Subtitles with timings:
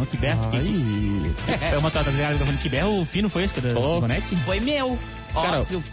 [0.05, 0.51] que berro.
[0.51, 3.95] que- É uma ligada do que berro, o fino foi esse da Oh.
[3.95, 4.35] Simonete?
[4.37, 4.97] Foi meu.
[5.33, 5.83] Cara, Óbvio.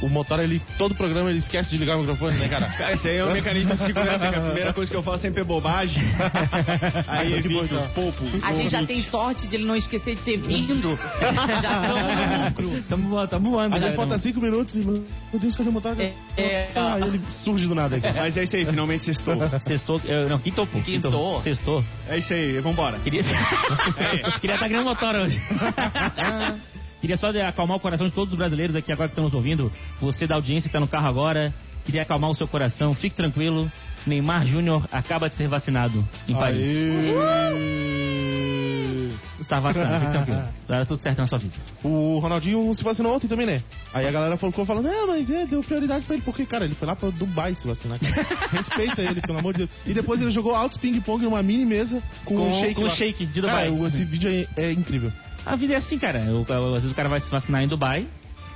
[0.00, 2.66] O motor, ele, todo programa, ele esquece de ligar o microfone, né, cara?
[2.68, 5.22] Cara, esse aí é um mecanismo de segurança, que a primeira coisa que eu faço
[5.22, 6.00] sempre é bobagem.
[7.08, 8.24] Aí bom, evito, poupo.
[8.42, 10.96] A gente já tem sorte de ele não esquecer de ter vindo.
[11.60, 12.82] já estamos no lucro.
[12.88, 13.74] Tamo, voando, tamo voando.
[13.74, 15.96] Às vezes já, falta 5 minutos e, meu Deus, cadê o motor?
[16.00, 16.70] É, é.
[16.76, 18.06] Ah, ele surge do nada aqui.
[18.12, 19.36] Mas é isso aí, finalmente sextou.
[19.60, 20.80] Sextou, eu- não, quintou, pô.
[20.80, 21.40] Quintou.
[21.40, 21.84] Sextou.
[22.08, 22.98] É isso aí, vambora.
[23.00, 23.22] Queria
[24.40, 25.40] Queria estar ganhando motor hoje.
[27.00, 29.70] Queria só acalmar o coração de todos os brasileiros aqui agora que estão nos ouvindo.
[30.00, 31.54] Você da audiência que está no carro agora.
[31.84, 32.94] Queria acalmar o seu coração.
[32.94, 33.70] Fique tranquilo.
[34.06, 36.66] Neymar Júnior acaba de ser vacinado em Paris.
[36.66, 38.18] Aê.
[39.40, 40.42] Está vacinado, fique tranquilo.
[40.68, 41.54] Vai dar tudo certo na sua vida.
[41.82, 43.62] O Ronaldinho se vacinou ontem também, né?
[43.94, 46.74] Aí a galera ficou falando, não, mas é, deu prioridade pra ele, porque, cara, ele
[46.74, 47.98] foi lá pra Dubai se vacinar.
[47.98, 48.26] cara.
[48.52, 49.70] Respeita ele, pelo amor de Deus.
[49.86, 52.74] E depois ele jogou altos ping-pong numa mini mesa com, Com- um shake.
[52.74, 52.90] com lá.
[52.90, 53.80] shake de Cara, Dubai.
[53.80, 55.12] o- esse vídeo é, é incrível.
[55.48, 56.20] A vida é assim, cara.
[56.32, 58.06] O- às vezes o cara vai se vacinar em Dubai.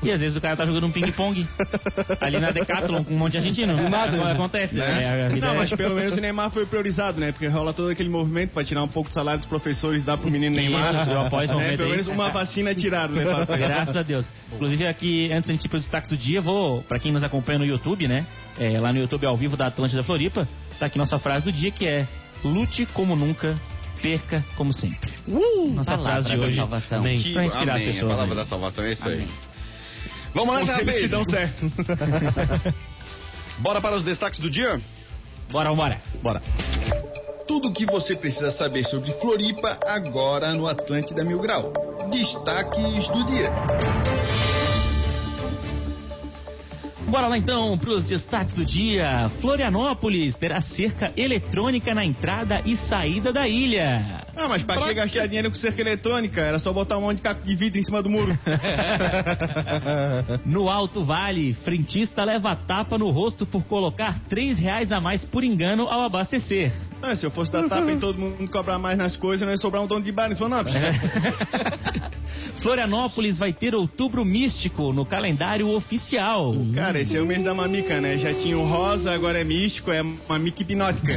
[0.04, 1.46] E às vezes o cara tá jogando um ping-pong
[2.20, 3.88] ali na Decathlon com um monte de argentino.
[3.88, 4.32] nada, né?
[4.32, 5.26] Acontece, né?
[5.26, 7.30] A vida Não, é- mas pelo menos o Neymar foi priorizado, né?
[7.30, 10.18] Porque rola todo aquele movimento pra tirar um pouco do salário dos professores e dar
[10.18, 11.02] pro menino Neymar.
[11.02, 11.54] Isso, eu apoio esse né?
[11.58, 13.24] movimento Pelo menos uma vacina tiraram, né?
[13.24, 13.58] Papai?
[13.58, 14.26] Graças a Deus.
[14.52, 17.22] Inclusive aqui, antes da gente ir para os destaques do dia, vou, pra quem nos
[17.22, 18.26] acompanha no YouTube, né?
[18.58, 20.48] é, lá no YouTube ao vivo da Atlântida Floripa,
[20.80, 22.08] tá aqui nossa frase do dia que é
[22.44, 23.54] lute como nunca,
[24.02, 25.10] perca como sempre.
[25.26, 26.56] Nossa Palavra frase de hoje.
[26.56, 26.98] salvação.
[26.98, 27.18] Amém.
[27.22, 28.12] Que- Pra inspirar amém, as pessoas.
[28.12, 28.38] A palavra aí.
[28.40, 29.14] da salvação é isso aí.
[29.14, 29.28] Amém.
[30.34, 31.10] Vamos nessa, Conselhos que rapaz.
[31.10, 31.72] dão certo.
[33.58, 34.80] Bora para os destaques do dia?
[35.50, 36.00] Bora, vambora.
[36.22, 36.42] Bora.
[37.46, 41.72] Tudo o que você precisa saber sobre Floripa agora no Atlântida Mil Grau.
[42.10, 43.50] Destaques do dia.
[47.12, 49.28] Bora lá então para os destaques do dia.
[49.42, 54.24] Florianópolis terá cerca eletrônica na entrada e saída da ilha.
[54.34, 56.40] Ah, mas pra, que gastar dinheiro com cerca eletrônica?
[56.40, 58.32] Era só botar um monte de caco de vidro em cima do muro.
[60.46, 65.44] No Alto Vale, frentista leva tapa no rosto por colocar três reais a mais por
[65.44, 66.72] engano ao abastecer.
[67.02, 69.58] Ah, se eu fosse dar tapa em todo mundo cobrar mais nas coisas, não ia
[69.58, 70.76] sobrar um dono de bar em Florianópolis.
[72.62, 76.54] Florianópolis vai ter outubro místico no calendário oficial.
[76.74, 78.16] Cara, esse é o mês da mamica, né?
[78.18, 81.12] Já tinha o rosa, agora é místico, é mamica hipnótica.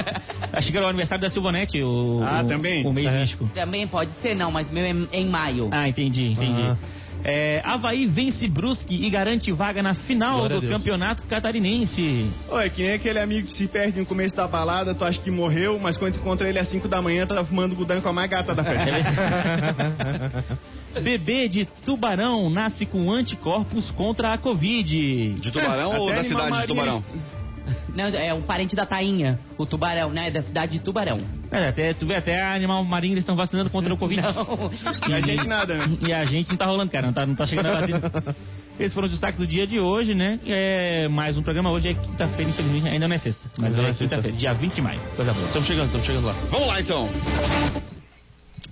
[0.52, 2.84] Achei que era o aniversário da Silvanete, o, Ah, o- também?
[2.86, 3.20] o mês É.
[3.20, 3.48] místico.
[3.54, 5.68] Também pode ser, não, mas meu é em maio.
[5.70, 6.62] Ah, entendi, entendi.
[6.62, 6.76] Ah.
[7.24, 12.30] É, Havaí vence Brusque e garante vaga na final Glória do campeonato catarinense.
[12.48, 15.20] Ô, é que nem aquele amigo que se perde no começo da balada, tu acha
[15.20, 18.08] que morreu, mas quando tu encontra ele às 5 da manhã, tá fumando gudan com
[18.08, 18.90] a mais gata da festa.
[21.02, 25.34] Bebê de tubarão nasce com anticorpos contra a Covid.
[25.34, 27.04] De Tubarão É, ou da cidade de Tubarão?
[27.94, 30.30] Não, é o parente da Tainha, o tubarão, né?
[30.30, 31.20] Da cidade de Tubarão.
[31.50, 34.22] É, até, tu vê, até animal marinho eles estão vacinando contra o Covid.
[34.22, 34.70] Não.
[35.08, 35.98] E a gente nada, né?
[36.06, 38.00] E a gente não tá rolando, cara, não tá, não tá chegando a vacina.
[38.78, 40.40] Esses foram os destaques do dia de hoje, né?
[40.46, 41.70] É mais um programa.
[41.70, 43.50] Hoje é quinta-feira, infelizmente, ainda não é sexta.
[43.58, 45.00] Mas Não é é quinta-feira, dia 20 de maio.
[45.16, 45.46] Coisa boa.
[45.46, 46.32] Estamos chegando, estamos chegando lá.
[46.50, 47.08] Vamos lá então.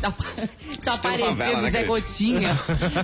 [0.00, 1.84] Tá, tá favela, parecendo né, Zé?
[1.84, 2.54] Gotinha.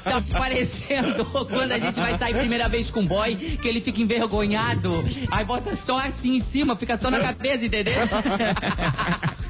[0.04, 4.00] Tá parecendo quando a gente vai sair primeira vez com o boy, que ele fica
[4.00, 5.04] envergonhado.
[5.30, 7.94] Aí bota só assim em cima, fica só na cabeça, entendeu?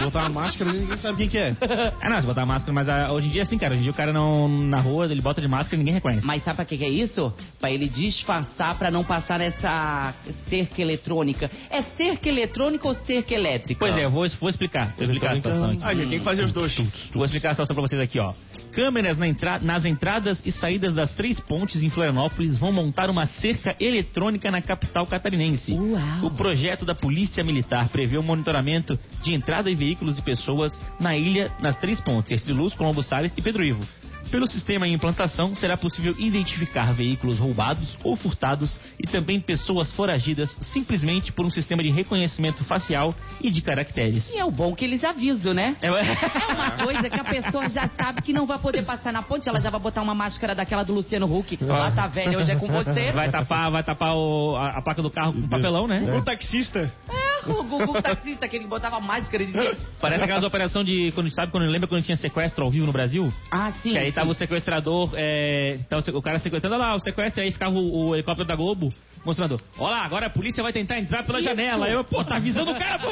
[0.00, 1.56] Botar uma máscara e ninguém sabe quem que é.
[2.00, 3.74] Ah, não, se botar máscara, mas ah, hoje em dia é assim, cara.
[3.74, 6.26] Hoje em dia o cara não, na rua, ele bota de máscara e ninguém reconhece.
[6.26, 7.32] Mas sabe pra que, que é isso?
[7.60, 10.14] Pra ele disfarçar pra não passar essa
[10.48, 11.50] cerca eletrônica.
[11.70, 13.78] É cerca eletrônica ou cerca elétrica?
[13.78, 14.94] Pois é, eu vou, vou explicar.
[14.94, 15.80] Vou explicar a situação aqui.
[15.82, 16.76] Ah, gente, tem que fazer os dois.
[17.12, 18.32] Vou explicar a situação pra vocês aqui, ó.
[18.72, 23.26] Câmeras na entra- nas entradas e saídas das três pontes em Florianópolis vão montar uma
[23.26, 25.72] cerca eletrônica na capital catarinense.
[25.72, 26.26] Uau.
[26.26, 31.16] O projeto da Polícia Militar prevê o monitoramento de entrada de veículos e pessoas na
[31.16, 33.84] ilha nas três pontes, Ercílio Luz, Colombo Salles e Pedro Ivo.
[34.30, 40.56] Pelo sistema em implantação, será possível identificar veículos roubados ou furtados e também pessoas foragidas
[40.60, 44.30] simplesmente por um sistema de reconhecimento facial e de caracteres.
[44.32, 45.76] E é o bom que eles avisam, né?
[45.80, 49.22] É, É uma coisa que a pessoa já sabe que não vai poder passar na
[49.22, 51.58] ponte, ela já vai botar uma máscara daquela do Luciano Huck.
[51.62, 53.12] Lá tá velha, hoje é com você.
[53.12, 56.16] Vai tapar, vai tapar o- a, a placa do carro com papelão, né?
[56.16, 56.92] O taxista.
[57.08, 59.52] É, o Gugu taxista, aquele que botava máscara de...
[60.00, 61.12] Parece aquelas operações de.
[61.12, 63.32] Quando sabe quando lembra quando tinha sequestro ao vivo no Brasil?
[63.50, 63.92] Ah, sim.
[63.92, 64.12] Que aí sim.
[64.12, 68.08] tava o sequestrador, é, tava o cara sequestrando olha lá, o sequestro, aí ficava o,
[68.08, 68.92] o helicóptero da Globo
[69.24, 71.86] mostrando, olha lá, agora a polícia vai tentar entrar pela janela.
[71.86, 73.08] Aí eu, pô, tá avisando o cara, pô.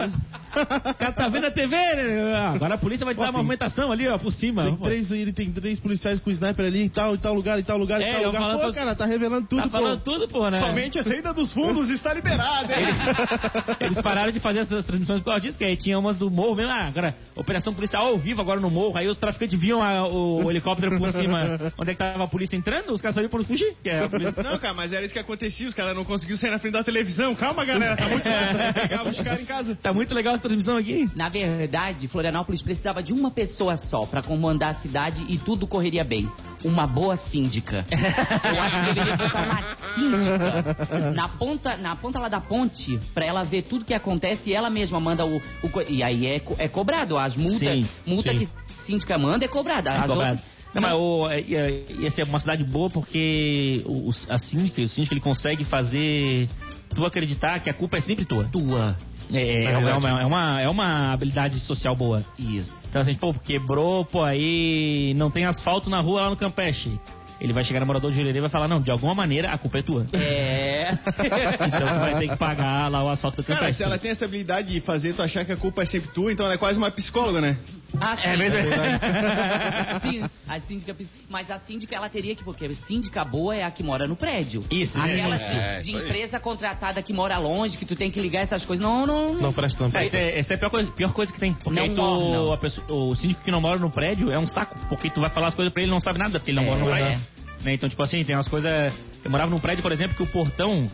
[0.57, 2.33] O cara tá vendo a TV, né?
[2.35, 4.63] Ah, Agora a polícia vai te Ó, dar uma movimentação ali, ó, por cima.
[4.63, 4.85] Tem Pô.
[4.85, 7.77] três, ele tem três policiais com sniper ali em tal, em tal lugar, em tal
[7.77, 8.41] lugar, É, em tal lugar.
[8.41, 10.13] falando Pô, cara, tá revelando tudo, Tá falando pô.
[10.13, 10.59] tudo, pô, né?
[10.61, 12.87] Somente a saída dos fundos está liberada, hein?
[13.81, 16.55] Eles pararam de fazer essas transmissões por causa disso, que aí tinha umas do morro
[16.57, 16.71] mesmo.
[16.73, 18.97] Ah, agora, operação policial ao vivo agora no morro.
[18.99, 22.29] Aí os traficantes viam a- o, o helicóptero por cima, onde é que tava a
[22.29, 23.75] polícia entrando, os caras sabiam por fugir.
[23.83, 24.43] Que é a polícia...
[24.43, 25.69] Não, cara, mas era isso que acontecia.
[25.69, 27.35] Os caras não conseguiam sair na frente da televisão.
[27.35, 28.23] Calma, galera, tá muito.
[28.23, 29.75] Pegava os caras em casa.
[29.77, 31.09] Tá muito legal essa transmissão aqui.
[31.17, 36.05] Na verdade, Florianópolis precisava de uma pessoa só pra comandar a cidade e tudo correria
[36.05, 36.31] bem.
[36.65, 37.85] Uma boa síndica.
[37.91, 39.63] Eu acho que deveria botar uma
[39.95, 44.55] síndica na ponta, na ponta lá da ponte pra ela ver tudo que acontece e
[44.55, 45.41] ela mesma manda o.
[45.63, 47.17] o co- e aí é, co- é cobrado.
[47.19, 48.39] As multas Sim, multa sim.
[48.41, 48.49] que
[48.87, 49.91] síndica manda é cobrada.
[49.93, 50.31] As Cobrado.
[50.39, 54.83] outras- Não, mas o, é, ia, ia ser uma cidade boa porque o, a síndica,
[54.83, 56.49] o síndico ele consegue fazer
[56.95, 58.45] tu acreditar que a culpa é sempre tua.
[58.45, 58.97] Tua.
[59.33, 59.99] É, é, verdade.
[59.99, 62.25] uma, é, uma, é uma habilidade social boa.
[62.39, 62.73] Isso.
[62.89, 67.01] Então assim, pô, quebrou, pô, aí não tem asfalto na rua lá no Campeche.
[67.41, 69.59] Ele vai chegar no morador de Jurerê e vai falar, não, de alguma maneira a
[69.59, 70.07] culpa é tua.
[70.13, 70.76] É.
[71.67, 73.79] Então tu vai ter que pagar lá o asfalto do Cara, Campeche.
[73.79, 76.33] se ela tem essa habilidade de fazer tu achar que a culpa é sempre tua,
[76.33, 77.57] então ela é quase uma psicóloga, né?
[78.01, 78.23] Ah, sim.
[78.25, 78.59] É mesmo?
[80.11, 80.97] Sim, a síndica.
[81.31, 82.45] Mas a síndica, ela teria que.
[82.45, 84.63] Porque a síndica boa é a que mora no prédio.
[84.71, 86.03] Isso, Aquela de, É, de aí.
[86.05, 88.85] empresa contratada que mora longe, que tu tem que ligar essas coisas.
[88.85, 89.35] Não, não.
[89.35, 89.99] Não presta não.
[89.99, 91.55] É, essa é, essa é a pior coisa, pior coisa que tem.
[91.55, 92.55] Porque Não tu, orna.
[92.55, 94.77] a pessoa- o síndico que não mora no prédio é um saco.
[94.89, 96.65] Porque tu vai falar as coisas pra ele e não sabe nada, porque ele não
[96.67, 96.99] É, mora no é.
[97.01, 97.27] prédio.
[97.63, 98.93] Né, Então, tipo assim, tem umas coisas.
[99.27, 100.89] Eu morava num prédio, por exemplo, que o portão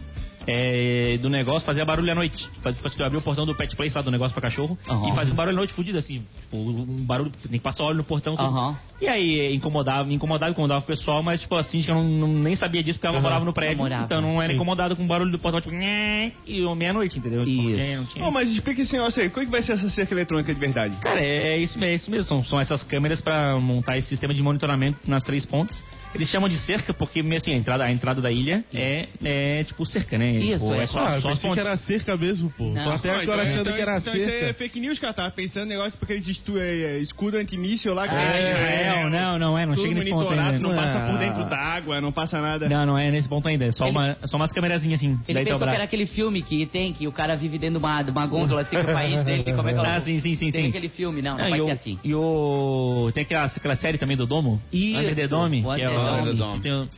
[0.47, 2.49] é, do negócio fazia barulho à noite.
[2.63, 5.09] Faz- Tipo, assim, tu o portão do pet place lá do negócio pra cachorro Aham.
[5.09, 6.27] e fazia um barulho à noite fudido, assim.
[6.41, 8.35] Tipo, um barulho, tem que passar óleo no portão.
[8.35, 8.49] tudo.
[8.49, 8.77] Aham.
[9.01, 12.57] E aí incomodava, me incomodava, incomodava o pessoal, mas tipo assim, eu não, não- nem
[12.57, 13.23] sabia disso porque ela Aham.
[13.23, 13.77] morava no prédio.
[13.77, 14.05] Não morava.
[14.05, 14.57] Então não era Sim.
[14.57, 17.41] incomodado com o barulho do portão, tipo, "Nhê", e meia-noite, entendeu?
[17.43, 17.71] Tipo, Isso.
[17.79, 19.29] porque não tinha- Ô, mas explica esse negócio aí.
[19.31, 20.97] Como é que vai ser essa cerca eletrônica de verdade?
[20.97, 22.25] Cara, é, é isso, é isso mesmo.
[22.25, 25.85] São, são essas câmeras pra montar esse sistema de monitoramento nas três pontes.
[26.15, 29.85] Eles chamam de cerca porque, assim, a entrada, a entrada da ilha é, é tipo
[29.87, 30.33] cerca, né?
[30.33, 30.83] Isso, Tipo, é.
[30.83, 32.65] é só, Ah, eu só as pensei que era cerca mesmo, pô.
[32.73, 32.85] Não.
[32.85, 34.55] Tô até Ah, agora então- achando então- que era então isso é cerca.
[34.55, 35.13] fake news, cara.
[35.15, 38.07] Tava pensando negócio porque eles estu é, escudo antimíssil lá.
[38.09, 40.69] que Ah, é Israel, não, não é, não tudo chega nesse ponto monitorado, ainda.
[40.69, 42.69] não passa por dentro d'água, não passa nada.
[42.69, 43.65] Não, não é nesse ponto ainda.
[43.67, 45.19] É só, Ele- uma, só umas câmerazinhas assim.
[45.29, 47.85] Ele da pensou que era aquele filme que tem, que o cara vive dentro de
[47.85, 50.01] uma, de uma gôndola, assim, que o país dele, como é que é o- Ah,
[50.01, 50.69] sim, sim, sim, Tem sim.
[50.69, 51.99] aquele filme, não, não Ah, vai e o- assim.
[52.05, 53.11] E o.
[53.15, 54.61] Tem aquela, aquela série também do Domo?
[54.73, 55.63] Isso, Under the Dome.
[55.63, 56.35] que é Dome.
[56.35, 56.61] Dome.
[56.63, 56.89] tem o-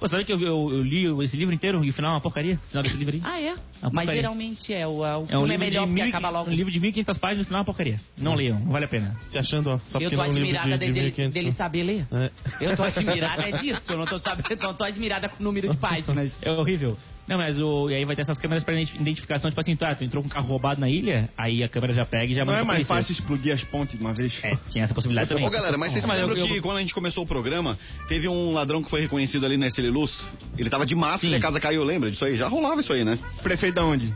[0.00, 2.20] Pô, sabe que eu, eu, eu li esse livro inteiro e o final é uma
[2.20, 2.56] porcaria?
[2.56, 3.22] O final desse livro aí?
[3.24, 3.54] Ah, é?
[3.80, 5.94] Uma Mas geralmente é, o, é, o É um filme é livro, melhor de porque
[6.02, 6.50] mil, e- acaba logo.
[6.50, 8.00] um livro de 1.500 páginas, no final é uma porcaria.
[8.18, 9.16] Não leiam, não vale a pena.
[9.28, 9.78] Se achando, ó.
[9.86, 11.32] Só Eu porque não é um livro admirada de, de dele, 1500.
[11.34, 12.06] dele saber ler.
[12.12, 12.30] É.
[12.60, 13.82] Eu tô admirada é disso.
[13.88, 16.42] Eu não tô, sabendo, não tô admirada com o número de páginas.
[16.42, 16.98] É horrível.
[17.26, 17.88] Não, mas o.
[17.90, 20.22] E aí vai ter essas câmeras pra identi- identificação, tipo assim, tu, ah, tu entrou
[20.22, 22.58] com um carro roubado na ilha, aí a câmera já pega e já Não manda
[22.58, 24.38] é pra mais fácil explodir as pontes de uma vez?
[24.42, 25.46] É, tinha essa possibilidade também.
[25.46, 27.78] Ô galera, mas vocês lembram eu- que quando a gente começou o programa,
[28.08, 30.20] teve um ladrão que foi reconhecido ali na Luz?
[30.58, 32.36] Ele tava de máscara e a casa caiu, lembra disso aí?
[32.36, 33.18] Já rolava isso aí, né?
[33.42, 34.12] Prefeito da onde?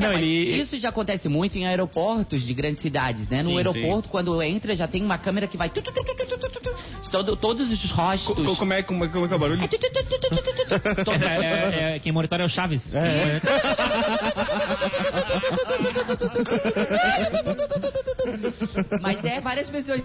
[0.00, 0.60] Não, ele.
[0.60, 3.42] Isso já acontece muito em aeroportos de grandes cidades, né?
[3.42, 5.70] No Sim, aeroporto, quando entra, já tem uma câmera que vai...
[5.70, 7.10] tu, tu, tu.
[7.10, 8.34] Todo, todos os rostos...
[8.34, 9.62] Co- como, é, como, é, como é que é o barulho?
[9.62, 9.68] É
[11.24, 12.92] É, é, é, quem monitora é o Chaves.
[19.00, 20.02] Mas é, várias pessoas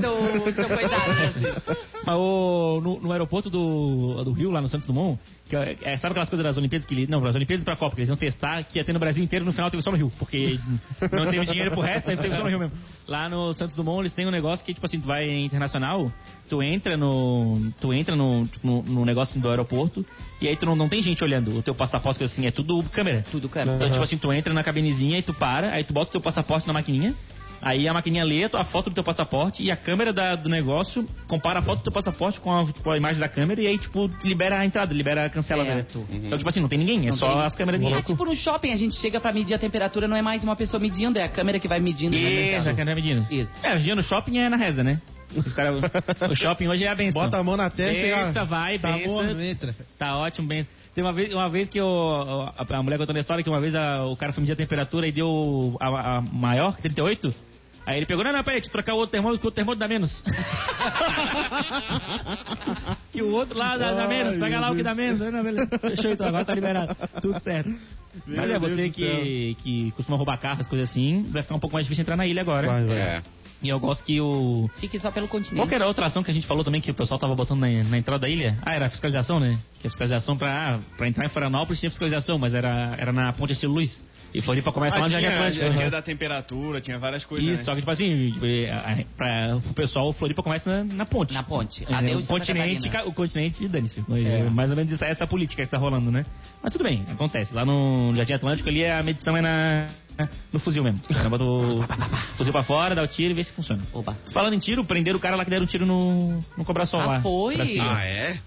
[0.00, 1.76] são, são coitadas, assim.
[2.06, 5.96] Mas o, no, no aeroporto do, do Rio, lá no Santos Dumont, que é, é,
[5.96, 8.62] sabe aquelas coisas das Olimpíadas que Não, das Olimpíadas pra Copa, que eles iam testar,
[8.64, 10.58] que ia ter no Brasil inteiro, no final teve só no Rio, porque
[11.12, 12.76] não teve dinheiro pro resto, aí teve só no Rio mesmo.
[13.06, 16.10] Lá no Santos Dumont eles têm um negócio que, tipo assim, tu vai internacional,
[16.48, 17.72] tu entra no.
[17.80, 20.04] Tu entra no, tipo, no, no negócio do aeroporto,
[20.40, 22.82] e aí tu não, não tem gente olhando o teu passaporte, que assim, é tudo
[22.90, 23.24] câmera.
[23.30, 23.74] Tudo, cara.
[23.74, 26.20] Então, tipo assim, tu entra na cabinezinha e tu para, aí tu bota o teu
[26.20, 27.14] passaporte na maquininha,
[27.64, 31.06] aí a maquininha lê a foto do teu passaporte e a câmera da- do negócio
[31.26, 33.78] compara a foto do teu passaporte com a, com a imagem da câmera e aí,
[33.78, 35.64] tipo, libera a entrada, libera, cancela.
[35.64, 35.74] Né?
[35.76, 36.06] Certo.
[36.10, 37.40] Então, tipo assim, não tem ninguém, é Não só tem.
[37.42, 40.22] as câmeras É tipo no shopping, a gente chega pra medir a temperatura, não é
[40.22, 42.14] mais uma pessoa medindo, é a câmera que vai medindo.
[42.14, 43.26] Isso, a câmera medindo.
[43.32, 43.50] Isso.
[43.64, 45.00] É, hoje dia no shopping é na reza, né?
[45.34, 45.72] Os cara,
[46.30, 47.22] o shopping hoje é a benção.
[47.22, 48.12] Bota a mão na testa e...
[48.12, 49.08] ó, Bença, vai, tá bença.
[49.08, 49.74] bom, entra.
[49.98, 50.66] Tá ótimo, bem.
[50.94, 51.88] Tem uma vez, uma vez que eu,
[52.56, 54.56] a, a mulher contou na história que uma vez a- o cara foi medir a
[54.56, 57.34] temperatura e deu a, a maior, 38.
[57.86, 59.56] Aí ele pegou, não, não, peraí, deixa eu trocar o outro termômetro, que o outro
[59.56, 60.24] termômetro dá menos.
[63.12, 65.20] que o outro lá dá, dá menos, pega lá o que dá menos.
[65.20, 65.68] Não, beleza.
[65.78, 66.96] Fechou então, agora tá liberado.
[67.20, 67.68] Tudo certo.
[68.26, 71.56] Mas Meu é, você Deus do que, que costuma roubar carros, coisas assim, vai ficar
[71.56, 72.66] um pouco mais difícil entrar na ilha agora.
[72.66, 72.96] Vai, vai.
[72.96, 73.22] É.
[73.64, 74.68] E eu gosto que o.
[74.76, 75.56] Fique só pelo continente.
[75.56, 77.34] Qual que era a outra ação que a gente falou também que o pessoal tava
[77.34, 78.58] botando na, na entrada da ilha?
[78.62, 79.58] Ah, era a fiscalização, né?
[79.80, 83.54] Que a fiscalização pra, pra entrar em Florianópolis tinha fiscalização, mas era, era na ponte
[83.54, 84.00] Estilo Luz.
[84.34, 85.70] E Floripa começa lá Ah, no Jardim Atlântico.
[85.72, 85.90] tinha Uhum.
[85.92, 87.64] da temperatura, tinha várias coisas, Isso, né?
[87.64, 88.32] só que tipo assim,
[88.68, 91.32] a- pra, o pessoal, o Floripa começa na, na ponte.
[91.32, 91.84] Na ponte.
[91.88, 94.04] É, Adeus, o continente, o continente, dane-se.
[94.10, 94.50] É.
[94.50, 96.24] Mais ou menos isso, essa política que tá rolando, né?
[96.60, 97.54] Mas tudo bem, acontece.
[97.54, 99.86] Lá no Jardim Atlântico ali a medição é na,
[100.52, 101.00] no fuzil mesmo.
[101.08, 101.84] O cara bota o
[102.36, 103.82] fuzil pra fora, dá o tiro e vê se funciona.
[103.92, 104.16] Oba.
[104.32, 107.06] Falando em tiro, prenderam o cara lá que deram um tiro no, no Cobraçol Ah,
[107.06, 107.20] lá.
[107.20, 107.56] foi?
[107.80, 108.38] Ah, é?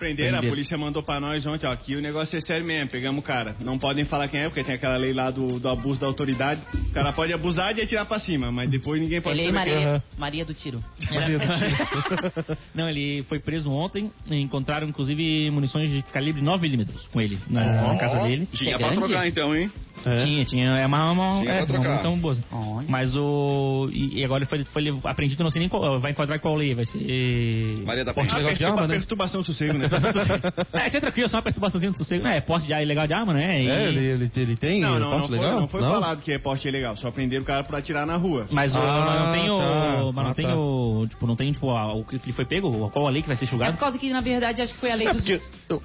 [0.00, 0.48] Prenderam, a Prenderam.
[0.54, 3.54] polícia mandou pra nós ontem, ó, que o negócio é sério mesmo, pegamos o cara.
[3.60, 6.62] Não podem falar quem é, porque tem aquela lei lá do, do abuso da autoridade.
[6.74, 9.64] O cara pode abusar e atirar pra cima, mas depois ninguém pode Ele é saber
[9.64, 9.76] quem é.
[9.76, 10.02] Maria, Aham.
[10.16, 10.82] Maria do Tiro.
[12.74, 14.10] Não, ele foi preso ontem.
[14.30, 18.48] Encontraram, inclusive, munições de calibre 9mm com ele na, na casa dele.
[18.50, 19.02] Tinha é pra grande?
[19.06, 19.70] trocar então, hein?
[20.06, 20.24] É.
[20.24, 20.70] Tinha, tinha.
[20.78, 22.36] É uma, uma, Tinha é, uma munição boa.
[22.50, 22.86] Olha.
[22.88, 23.90] Mas o.
[23.92, 26.00] E, e agora ele foi, foi apreendido, não sei nem qual.
[26.00, 26.74] Vai enquadrar qual lei.
[26.74, 27.84] Vai ser.
[27.84, 28.34] Maria da Porte.
[28.34, 28.94] Ah, de arma, né?
[28.94, 29.88] Perturbação sossego, né?
[30.72, 32.26] É, isso é tranquilo, só uma perturbaçãozinha do sossego.
[32.26, 33.62] É, porte de ar ilegal de arma, né?
[33.62, 35.60] E- É, ele, ele, ele tem Não, não, não porte foi, legal?
[35.60, 36.96] não foi falado que é porte ilegal.
[36.96, 38.46] Só prenderam o cara por atirar na rua.
[38.50, 39.56] Mas, o, Ah, mas não tem o.
[39.56, 40.12] tá.
[40.14, 40.56] Mas não Ah, tem tá.
[40.56, 41.06] o.
[41.08, 42.90] Tipo, não tem, tipo, a- o que ele foi pego?
[42.90, 43.72] Qual a lei que vai ser É julgado?
[43.74, 45.22] por causa que, na verdade, acho que foi a lei É dos...
[45.24, 45.40] porque...
[45.68, 45.82] Eu...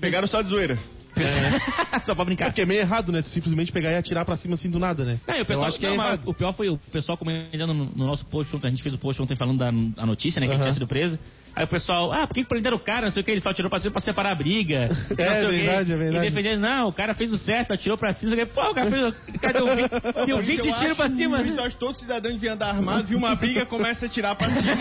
[0.00, 0.78] Pegaram só de zoeira.
[2.06, 2.46] Só pra É brincar.
[2.46, 3.20] porque é meio errado, né?
[3.20, 5.18] Tu simplesmente pegar e atirar pra cima assim do nada, né?
[5.26, 6.22] Não, o pessoal, Eu acho que é não, mas errado.
[6.24, 8.98] O pior foi o pessoal comentando no, no nosso post, ontem, a gente fez o
[8.98, 9.68] post ontem falando da
[10.02, 11.18] a notícia, né, que ele tinha sido preso.
[11.54, 13.06] Aí o pessoal, ah, por que prenderam o cara?
[13.06, 14.88] Não sei o que, ele só atirou pra cima pra separar a briga.
[14.88, 15.56] não sei o quê.
[15.56, 16.26] verdade, é verdade.
[16.26, 18.46] E defendendo, não, o cara fez o certo, atirou pra cima, quê.
[18.46, 19.14] Pô, o cara fez.
[19.34, 21.42] o cara deu 20, deu 20 Eu tiros pra cima.
[21.42, 24.34] Isso, eu acho que todo cidadão devia andar armado, viu uma briga, começa a tirar
[24.34, 24.76] pra cima.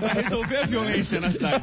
[0.00, 1.62] pra resolver a violência na cidade.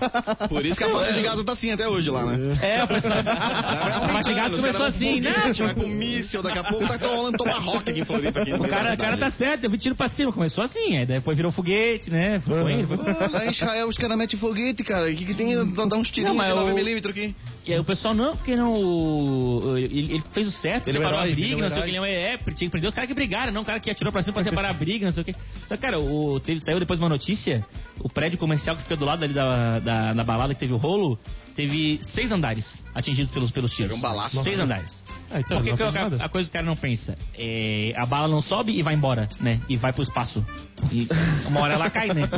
[0.50, 2.58] Por isso que a faixa de Gaza tá assim até hoje lá, né?
[2.62, 3.14] É, o pessoal.
[3.24, 5.34] Tá O Mastigado Os começou caras assim, né?
[5.58, 8.42] Vai com míssil, daqui a pouco tá rolando tomahawk aqui em Floripa.
[8.42, 10.32] Aqui O cara, o cara tá certo, deu 20 tiros pra cima.
[10.32, 12.40] Começou assim, aí depois virou foguete, né?
[12.40, 12.98] Foi foi
[13.32, 15.10] Lá em Israel os caras metem foguete, cara.
[15.12, 15.56] O que, que tem?
[15.74, 17.36] Dá dá uns tirinhos Não, mas de o- 9mm aqui.
[17.66, 19.78] E aí o pessoal, não, porque não.
[19.78, 21.62] Ele, ele fez o certo, Ele é um separou a herói, briga, ele é um
[21.62, 23.62] não sei o que, ele é, é, tinha que prender os caras que brigaram, não
[23.62, 25.34] o cara que atirou pra cima pra separar a briga, não sei o que.
[25.68, 27.66] Só que, cara, o, teve, saiu depois uma notícia,
[28.00, 30.78] o prédio comercial que fica do lado ali da, da, da balada que teve o
[30.78, 31.18] rolo,
[31.56, 33.92] teve seis andares atingidos pelos, pelos tiros.
[33.94, 34.42] Teve um balaço.
[34.44, 34.64] Seis Nossa.
[34.66, 35.03] andares.
[35.34, 37.16] Ah, então, Por que não que a, a coisa que o cara não pensa?
[37.38, 39.60] É, a bala não sobe e vai embora, né?
[39.68, 40.46] E vai pro espaço.
[40.92, 41.08] E
[41.48, 42.30] uma hora ela cai, né?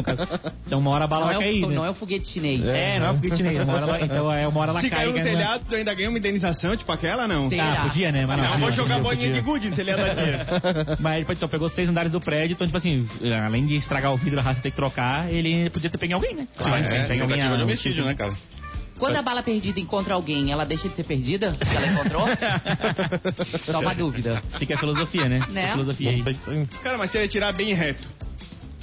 [0.65, 1.75] Então uma hora a bala Não é, vai cair, o, né?
[1.75, 2.63] não é o foguete chinês.
[2.65, 3.63] É, não é o foguete chinês.
[3.63, 4.99] Uma hora ela, então é uma hora ela Se cai.
[4.99, 7.49] caiu no cai numa- telhado, tu ainda ganha uma indenização, tipo aquela, não?
[7.49, 7.59] Tem.
[7.59, 8.25] Ah, podia, né?
[8.25, 9.41] Mas não, Não, podia, vou jogar podia, bolinha podia.
[9.41, 10.45] de gude no telhado da tia.
[11.01, 13.07] Mas ele então, pegou seis andares do prédio, então, tipo assim,
[13.45, 16.35] além de estragar o vidro, a raça ter que trocar, ele podia ter pegado alguém,
[16.35, 16.47] né?
[16.57, 18.33] Se vai- se é, pega alguém, tentativa ah, de um homicídio, tiro- né, cara?
[18.97, 21.53] Quando a bala perdida encontra alguém, ela deixa de ser perdida?
[21.53, 22.25] Se ela encontrou?
[23.65, 24.41] Só uma dúvida.
[24.57, 25.39] Fica a filosofia, né?
[25.49, 25.69] Né?
[25.69, 26.23] A filosofia aí.
[26.81, 28.03] Cara, mas você ia tirar bem reto.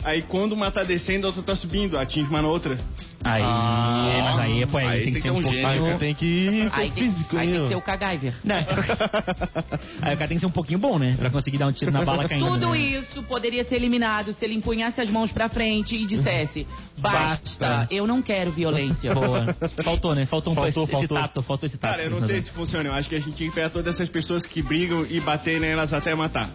[0.05, 2.79] Aí quando uma tá descendo, a outra tá subindo, atinge uma na outra.
[3.25, 4.21] Aí, Ah.
[4.25, 5.63] mas aí, pô, aí, tem que ser um, um pouquinho...
[5.63, 7.69] gênio, Aí tem que ser Aí tem, físico, aí tem que ó.
[7.69, 8.35] ser o Cagaiver.
[8.43, 8.57] Não.
[10.03, 11.15] aí o cara tem que ser um pouquinho bom, né?
[11.19, 12.47] Pra conseguir dar um tiro na bala caindo.
[12.49, 12.79] Tudo né?
[12.79, 16.67] isso poderia ser eliminado se ele empunhasse as mãos pra frente e dissesse:
[16.99, 17.89] Basta, Basta.
[17.91, 19.15] eu não quero violência.
[19.15, 19.55] Boa.
[19.85, 20.27] Faltou, né?
[20.27, 21.17] Faltou um Faltou, esse, faltou.
[21.17, 21.91] esse tato, faltou esse tato.
[21.93, 22.89] Cara, eu não sei se funciona.
[22.89, 25.61] Eu acho que a gente tinha que pegar todas essas pessoas que brigam e bater
[25.61, 26.51] nelas até matar.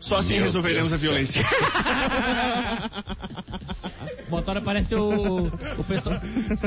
[0.00, 1.42] Só assim Meu resolveremos Deus a violência.
[4.30, 5.46] Motora parece o,
[5.78, 6.16] o pessoal.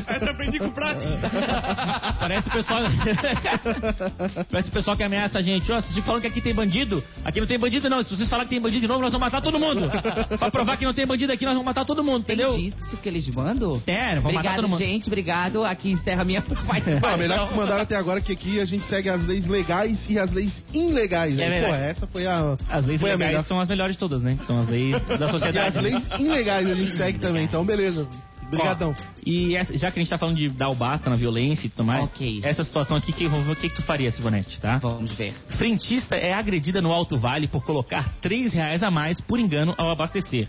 [0.07, 0.73] Essa eu aprendi com o.
[2.19, 2.81] Parece o pessoal.
[4.51, 5.71] parece o pessoal que ameaça a gente.
[5.71, 7.03] Ó, vocês falam que aqui tem bandido.
[7.23, 8.03] Aqui não tem bandido, não.
[8.03, 9.89] Se vocês falarem que tem bandido de novo, nós vamos matar todo mundo.
[10.37, 12.57] pra provar que não tem bandido aqui, nós vamos matar todo mundo, Tem entendeu?
[12.57, 13.81] disso que eles mandam?
[13.87, 14.79] É, vamos matar todo Obrigado, mundo.
[14.79, 15.07] gente.
[15.07, 15.63] Obrigado.
[15.63, 16.99] Aqui encerra a minha participação.
[17.03, 20.17] Ah, melhor que mandaram até agora que aqui a gente segue as leis legais e
[20.19, 21.37] as leis ilegais.
[21.37, 21.61] É né?
[21.61, 21.83] Pô, verdade.
[21.91, 22.57] essa foi a.
[22.69, 23.29] As leis foi a melhor.
[23.31, 24.37] legais são as melhores de todas, né?
[24.45, 25.77] São as leis da E sociedade.
[25.77, 28.07] as leis ilegais a gente segue também, então beleza.
[28.47, 28.95] Obrigadão.
[29.25, 31.69] E essa- já que a gente tá falando de dar o basta na violência e
[31.69, 32.41] tudo mais, Ok.
[32.43, 34.77] essa situação aqui, que, o que, que tu faria, Sivonete, tá?
[34.77, 35.33] Vamos ver.
[35.49, 39.89] Frentista é agredida no Alto Vale por colocar 3 reais a mais por engano ao
[39.89, 40.47] abastecer.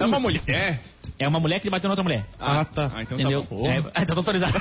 [0.00, 0.80] É uma mulher?
[1.18, 2.26] É uma mulher que bateu na outra mulher.
[2.38, 2.90] Ah, tá.
[2.94, 3.42] Ah, então Entendeu?
[3.42, 3.66] tá bom.
[3.66, 4.52] É, ah, tá autorizado.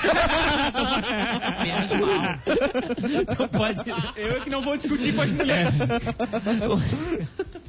[1.63, 3.37] Menos mal.
[3.39, 3.89] Não pode.
[4.15, 5.75] Eu é que não vou discutir com as mulheres.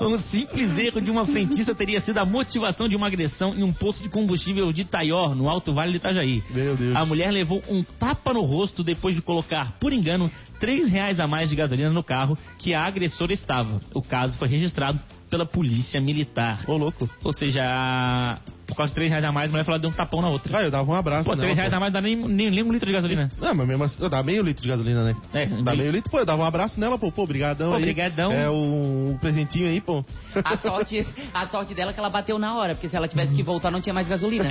[0.00, 3.72] Um simples erro de uma frentista teria sido a motivação de uma agressão em um
[3.72, 6.42] posto de combustível de Taior, no Alto Vale de Itajaí.
[6.50, 6.96] Meu Deus.
[6.96, 11.26] A mulher levou um tapa no rosto depois de colocar, por engano, três reais a
[11.26, 13.80] mais de gasolina no carro que a agressora estava.
[13.94, 14.98] O caso foi registrado
[15.30, 16.60] pela polícia militar.
[16.66, 17.08] Ô, louco.
[17.24, 19.92] Ou seja, a- por causa de três reais a mais, a mulher falou deu um
[19.92, 20.58] tapão na outra.
[20.58, 21.24] Ah, eu dava um abraço.
[21.24, 21.76] Pô, nela, três reais pô.
[21.76, 23.30] a mais dá nem, nem, nem um litro de gasolina.
[23.40, 25.16] Não, mas mesmo assim, eu dava meio litro de gasolina, né?
[25.34, 27.76] É, Dá meio- meio litro, pô, eu dava um abraço nela, pô, pô, obrigadão Pô,
[27.76, 27.82] aí.
[27.82, 28.32] brigadão.
[28.32, 30.04] É um, um presentinho aí, pô.
[30.44, 33.34] A sorte, a sorte dela é que ela bateu na hora, porque se ela tivesse
[33.34, 34.44] que voltar não tinha mais gasolina.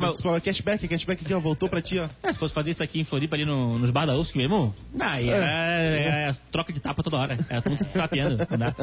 [0.00, 0.20] Mas...
[0.20, 2.08] Fala, cashback, cashback aqui, ó, voltou pra ti, ó.
[2.22, 4.74] É, se fosse fazer isso aqui em Floripa, ali no, nos bar da UFSC mesmo,
[4.98, 7.38] aí é, é- é troca de tapa toda hora.
[7.48, 8.36] É todo mundo se sapeando.
[8.58, 8.74] não.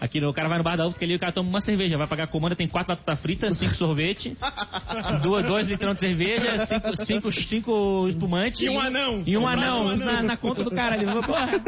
[0.00, 2.06] Aqui o cara vai no bar da UFSC ali, o cara toma uma cerveja, vai
[2.06, 4.36] pagar a comanda, tem quatro batatas fritas, cinco sorvete,
[5.22, 8.60] duas, dois litrão de cerveja, cinco, cinco, cinco espumantes.
[8.60, 9.22] E um anão.
[9.26, 10.06] E um anão, um anão.
[10.06, 11.04] Na, na conta do cara ali.
[11.06, 11.62] Porra,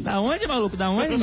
[0.00, 0.76] da onde, maluco?
[0.76, 1.14] Da onde?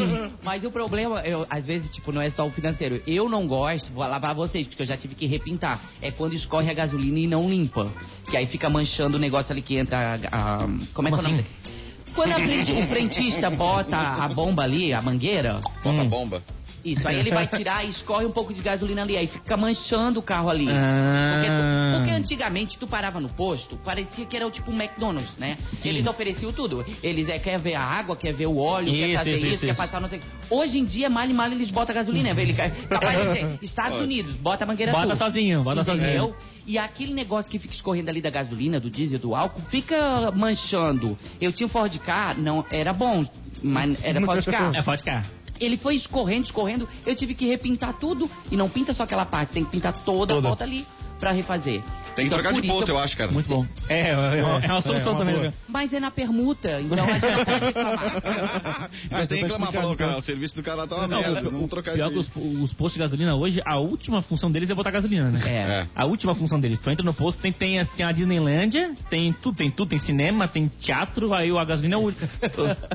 [0.44, 3.02] Mas o problema, eu, às vezes, tipo, não é só o financeiro.
[3.06, 5.80] Eu não gosto, vou falar pra vocês, porque eu já tive que repintar.
[6.02, 7.88] É quando escorre a gasolina e não limpa.
[8.30, 10.64] Que aí fica manchando o negócio ali que entra a.
[10.64, 11.40] a- como é que é o nome?
[11.40, 11.78] assim?
[12.16, 16.44] Quando a o frentista bota a bomba ali, a mangueira, Bota a bomba.
[16.92, 20.20] Isso, aí ele vai tirar e escorre um pouco de gasolina ali, aí fica manchando
[20.20, 20.68] o carro ali.
[20.70, 21.92] Ah.
[21.92, 25.58] Porque, porque antigamente tu parava no posto, parecia que era o tipo um McDonald's, né?
[25.76, 25.90] Sim.
[25.90, 26.86] Eles ofereciam tudo.
[27.04, 29.54] Eles é, quer ver a água, quer ver o óleo, quer Isso, fazer isso, isso,
[29.56, 30.22] isso, quer passar não sei.
[30.50, 32.30] Hoje em dia, mal e mal eles botam gasolina.
[32.30, 35.18] Ele, capaz de dizer, Estados Unidos, bota a mangueira Bota tu.
[35.18, 36.28] sozinho, bota Entendeu?
[36.28, 36.36] sozinho.
[36.66, 41.18] E aquele negócio que fica escorrendo ali da gasolina, do diesel, do álcool, fica manchando.
[41.40, 43.26] Eu tinha um Ford Ka, não, era bom,
[43.64, 44.72] mas era Ford Ka.
[44.76, 45.24] É, pode cá.
[45.60, 46.88] Ele foi escorrendo, escorrendo.
[47.06, 48.30] Eu tive que repintar tudo.
[48.52, 50.48] E não pinta só aquela parte, tem que pintar toda, Toda.
[50.48, 50.86] a volta ali
[51.20, 51.84] pra refazer.
[52.18, 53.32] Tem que Então, trocar de isso posto, eu- acho, cara.
[53.32, 53.64] Muito bom.
[53.88, 55.36] É, é, é, uma- é uma solução É, uma também.
[55.36, 55.48] boa.
[55.50, 55.54] né?
[55.68, 58.90] Mas é na permuta, então a gente não pode reclamar.
[59.12, 61.48] Mas tem que reclamar, falou, cara, o serviço do cara tá uma Não, merda.
[61.48, 62.46] o- Vamos trocar Pior isso que aí.
[62.56, 65.42] os, os postos de gasolina hoje, a última função deles é botar gasolina, né?
[65.46, 65.58] É.
[65.82, 65.88] É.
[65.96, 66.80] A última função deles.
[66.80, 70.00] Tu entra no posto, tem, tem, a- tem a Disneylândia, tem tudo, tem tudo, tem
[70.00, 72.26] cinema, tem teatro, aí a gasolina é o único.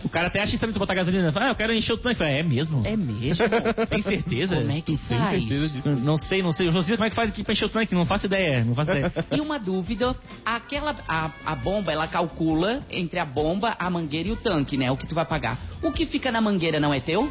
[0.04, 1.30] O, cara até acha estranho tu botar gasolina.
[1.30, 2.16] Fala, ah, eu quero encher o tanque.
[2.16, 2.85] Fala, é mesmo?
[2.85, 3.44] É mesmo?
[3.88, 4.56] Tem certeza?
[4.56, 5.30] Como é que Tem faz?
[5.38, 5.88] certeza disso.
[5.88, 6.66] Não, não sei, não sei.
[6.66, 7.94] O Josias, como é que faz aqui pra encher o tanque?
[7.94, 9.12] Não faço ideia, não faço ideia.
[9.31, 14.33] E uma dúvida, aquela a, a bomba, ela calcula entre a bomba, a mangueira e
[14.33, 14.90] o tanque, né?
[14.90, 15.59] O que tu vai pagar.
[15.83, 17.31] O que fica na mangueira não é teu?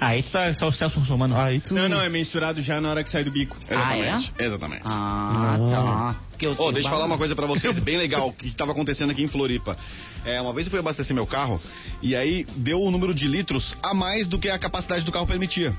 [0.00, 1.34] Aí tu tá só o Celso somando.
[1.36, 1.74] Aí tu.
[1.74, 3.56] Não, não, é mensurado já na hora que sai do bico.
[3.68, 4.32] Exatamente.
[4.38, 4.82] Exatamente.
[4.84, 6.20] Ah, tá.
[6.30, 8.70] Porque eu Ô, tenho deixa eu falar uma coisa pra vocês, bem legal, que estava
[8.70, 9.76] acontecendo aqui em Floripa.
[10.24, 11.60] É, uma vez eu fui abastecer meu carro
[12.00, 15.26] e aí deu o número de litros a mais do que a capacidade do carro
[15.26, 15.76] permitia.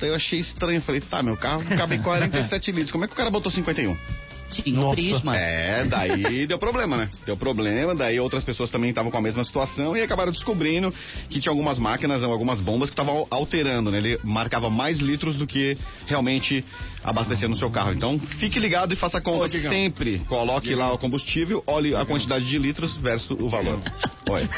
[0.00, 3.14] Daí eu achei estranho, falei, tá, meu carro cabe em 47 litros, como é que
[3.14, 3.96] o cara botou 51?
[4.50, 5.36] Tinha um prisma.
[5.36, 7.10] É, daí deu problema, né?
[7.26, 10.92] Deu problema, daí outras pessoas também estavam com a mesma situação e acabaram descobrindo
[11.28, 13.98] que tinha algumas máquinas, algumas bombas que estavam alterando, né?
[13.98, 16.64] Ele marcava mais litros do que realmente
[17.04, 17.92] abastecer no seu carro.
[17.92, 19.70] Então, fique ligado e faça a conta Ô, Digão.
[19.70, 20.18] sempre.
[20.20, 23.80] Coloque lá o combustível, olhe a quantidade de litros versus o valor.
[24.30, 24.48] Oi.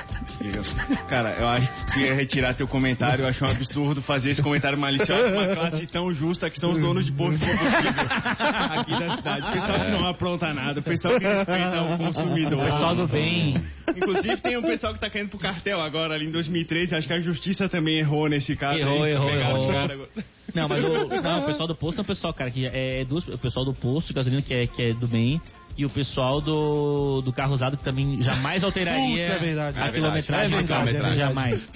[1.09, 3.23] Cara, eu acho que ia retirar teu comentário.
[3.23, 6.79] Eu acho um absurdo fazer esse comentário malicioso uma classe tão justa que são os
[6.79, 7.91] donos de posto de combustível
[8.81, 9.47] aqui da cidade.
[9.47, 12.61] O pessoal não apronta nada, o pessoal que respeita o consumidor.
[12.61, 13.55] O pessoal do bem.
[13.97, 16.95] Inclusive tem um pessoal que tá caindo pro cartel agora, ali em 2013.
[16.95, 18.79] Acho que a justiça também errou nesse caso.
[18.79, 20.09] Errou, aí, errou, errou.
[20.55, 20.89] Não, mas o,
[21.23, 23.73] não, o pessoal do posto é um pessoal, cara, que é duas, o pessoal do
[23.73, 25.41] posto de gasolina que é, que é do bem
[25.79, 29.79] e o pessoal do, do carro usado que também jamais alteraria Putz, é verdade.
[29.79, 29.93] a É verdade.
[29.95, 30.85] quilometragem É do carro.
[30.87, 31.71] verdade, é jamais.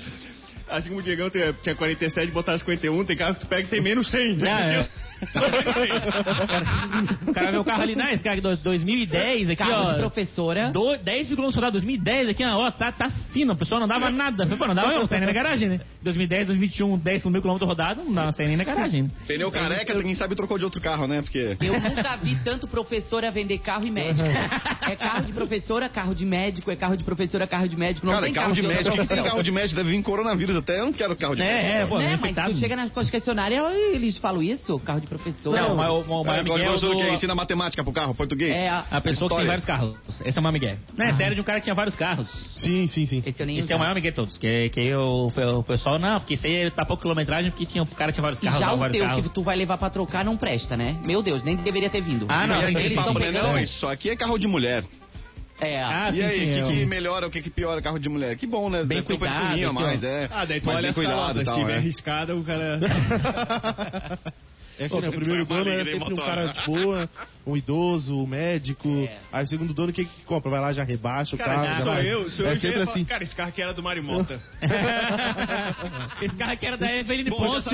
[0.68, 3.80] Assim como o Diegão tinha 47 botar 51, tem carro que tu pega que tem
[3.80, 4.38] menos 100.
[4.48, 4.88] Ah, é.
[7.26, 9.98] O cara vê o carro ali, não, esse aqui, dois- 2010 aqui, Carro de ó.
[9.98, 10.70] professora.
[10.70, 14.46] Do, 10,1 soldado 2010 aqui, ó, tá, tá fino, a pessoa não dava nada.
[14.46, 15.80] Pô, não dava eu, sair na garagem, né?
[16.02, 19.04] 2010, 2021, 10 mil quilômetros rodado, não dava sair nem na garagem.
[19.04, 19.10] né?
[19.26, 21.22] Pneu careca, quem sabe trocou de outro carro, né?
[21.22, 21.56] Porque.
[21.60, 24.28] Eu nunca vi tanto professora vender carro e médico.
[24.86, 28.06] É carro de professora, carro de médico, é carro de professora, carro de médico.
[28.06, 30.56] Não Cara, tem carro de outra médico, quem tem carro de médico deve vir coronavírus
[30.56, 30.80] até.
[30.80, 31.66] Eu não quero carro de médico.
[31.66, 32.12] É, é, pô, né?
[32.12, 35.60] é Mas chega nas concessionárias, eles falam isso, carro de professora.
[35.62, 37.92] Não, mas o, o É, maior igual de Miguel professor que do- ensina matemática pro
[37.92, 38.54] carro, português.
[38.54, 39.94] É, a- a pessoa que tem vários carros.
[40.24, 40.76] Esse é o maior Miguel.
[40.96, 42.28] Não, é sério de um cara que tinha vários carros.
[42.56, 43.22] Sim, sim, sim.
[43.24, 44.38] esse eu nem Esse é o maior Miguel de todos.
[44.38, 47.86] Que, que o, o pessoal, não, porque isso aí tá pouco quilometragem, porque tinha, o
[47.88, 49.26] cara tinha vários E carros, já não, o teu carros.
[49.26, 50.96] que tu vai levar pra trocar não presta, né?
[51.04, 52.26] Meu Deus, nem deveria ter vindo.
[52.28, 53.18] Ah, não, E sim, papo, sim.
[53.18, 53.26] né?
[53.26, 54.84] pegando- Não, isso aqui é carro de mulher.
[55.60, 57.96] É, Ah, e sim, aí, o que, eu- que melhora, o que, que piora carro
[57.98, 58.36] de mulher?
[58.36, 58.78] Que bom, né?
[58.80, 59.72] Bem Deve ter um cuidado, perfuminho a ó.
[59.72, 60.28] mais, é.
[60.32, 61.76] Ah, daí tu olha as cuidado calotas, se tiver é.
[61.76, 62.80] arriscada, o cara...
[64.78, 65.08] É assim, né?
[65.08, 67.08] O primeiro dono era sempre um cara de boa,
[67.46, 68.88] um idoso, um médico.
[68.88, 69.18] É.
[69.32, 70.50] Aí o segundo dono, o que que compra?
[70.50, 71.64] Vai lá, já rebaixa o Cara, carro.
[71.66, 73.04] já sou vai- eu, sou é eu sempre ia falar, assim.
[73.04, 74.40] Cara, esse carro aqui era do Mário Mota.
[76.22, 77.68] Esse carro aqui era da Eveline Ponce.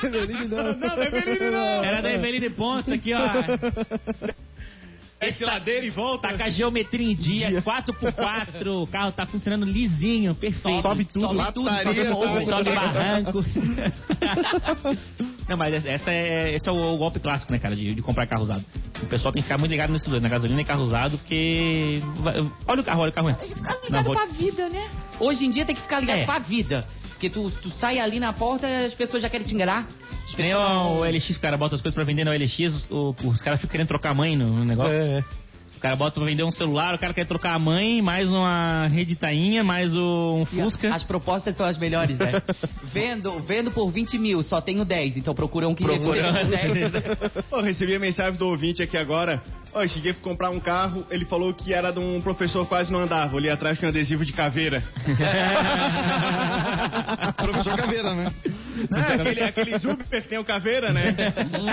[0.00, 0.74] sabe Eveline não.
[0.74, 1.84] Não, Eveline não.
[1.84, 3.20] Era da Eveline Ponce aqui, ó.
[5.28, 6.28] Esse ladeira e volta.
[6.28, 10.82] Tá com a geometria em dia, 4x4, o carro tá funcionando lisinho, perfeito.
[10.82, 11.26] Sobe tudo.
[11.28, 12.46] Sobe tudo, Lataria, sobe morro.
[12.46, 12.56] tá?
[12.56, 13.44] Sobe barranco.
[15.48, 18.42] Não, mas essa é, esse é o golpe clássico, né, cara, de, de comprar carro
[18.42, 18.64] usado.
[19.02, 22.00] O pessoal tem que ficar muito ligado nesses dois, na gasolina e carro usado, porque...
[22.66, 23.52] Olha o carro, olha o carro antes.
[23.52, 24.16] Ficar Na ligado rua.
[24.16, 24.88] pra vida, né?
[25.20, 26.24] Hoje em dia tem que ficar ligado É.
[26.24, 26.86] pra vida.
[27.10, 29.86] Porque tu, tu sai ali na porta as pessoas já querem te enganar.
[30.32, 33.60] Que nem o, LX, cara bota as coisas pra vender no LX, os, os caras
[33.60, 34.92] ficam querendo trocar mãe no, no negócio.
[34.92, 35.24] É, é.
[35.76, 38.86] O cara bota pra vender um celular, o cara quer trocar a mãe, mais uma
[38.86, 40.94] rede tainha, mais um Fusca.
[40.94, 42.40] As propostas são as melhores, né?
[42.84, 46.46] vendo, vendo por 20 mil, só tenho 10, então procura um que Procura seja por
[46.48, 46.92] 10.
[47.50, 49.42] Pô, recebi a mensagem do ouvinte aqui agora.
[49.74, 52.68] Ó, eu cheguei a comprar um carro, ele falou que era de um professor que
[52.68, 53.36] quase não andava.
[53.36, 54.82] Ali atrás tinha um adesivo de caveira.
[57.36, 58.32] Professor Caveira, né?
[58.92, 61.14] Ah, aquele, aquele Júpiter que tem o caveira, né?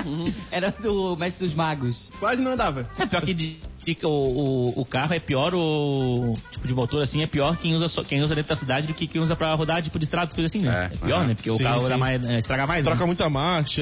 [0.51, 2.09] Era do Mestre dos Magos.
[2.19, 2.89] Quase não andava.
[2.97, 7.01] É pior que de- fica o, o, o carro é pior, o tipo de motor
[7.01, 9.35] assim, é pior quem usa, só- quem usa dentro da cidade do que quem usa
[9.35, 10.89] pra rodar tipo de estrada, coisa assim, né?
[10.91, 11.33] É, É, pior, né?
[11.35, 11.89] Porque o Sim, carro sim.
[11.89, 12.83] dá mais, é, estraga mais.
[12.83, 13.05] Troca né?
[13.05, 13.81] muita marcha.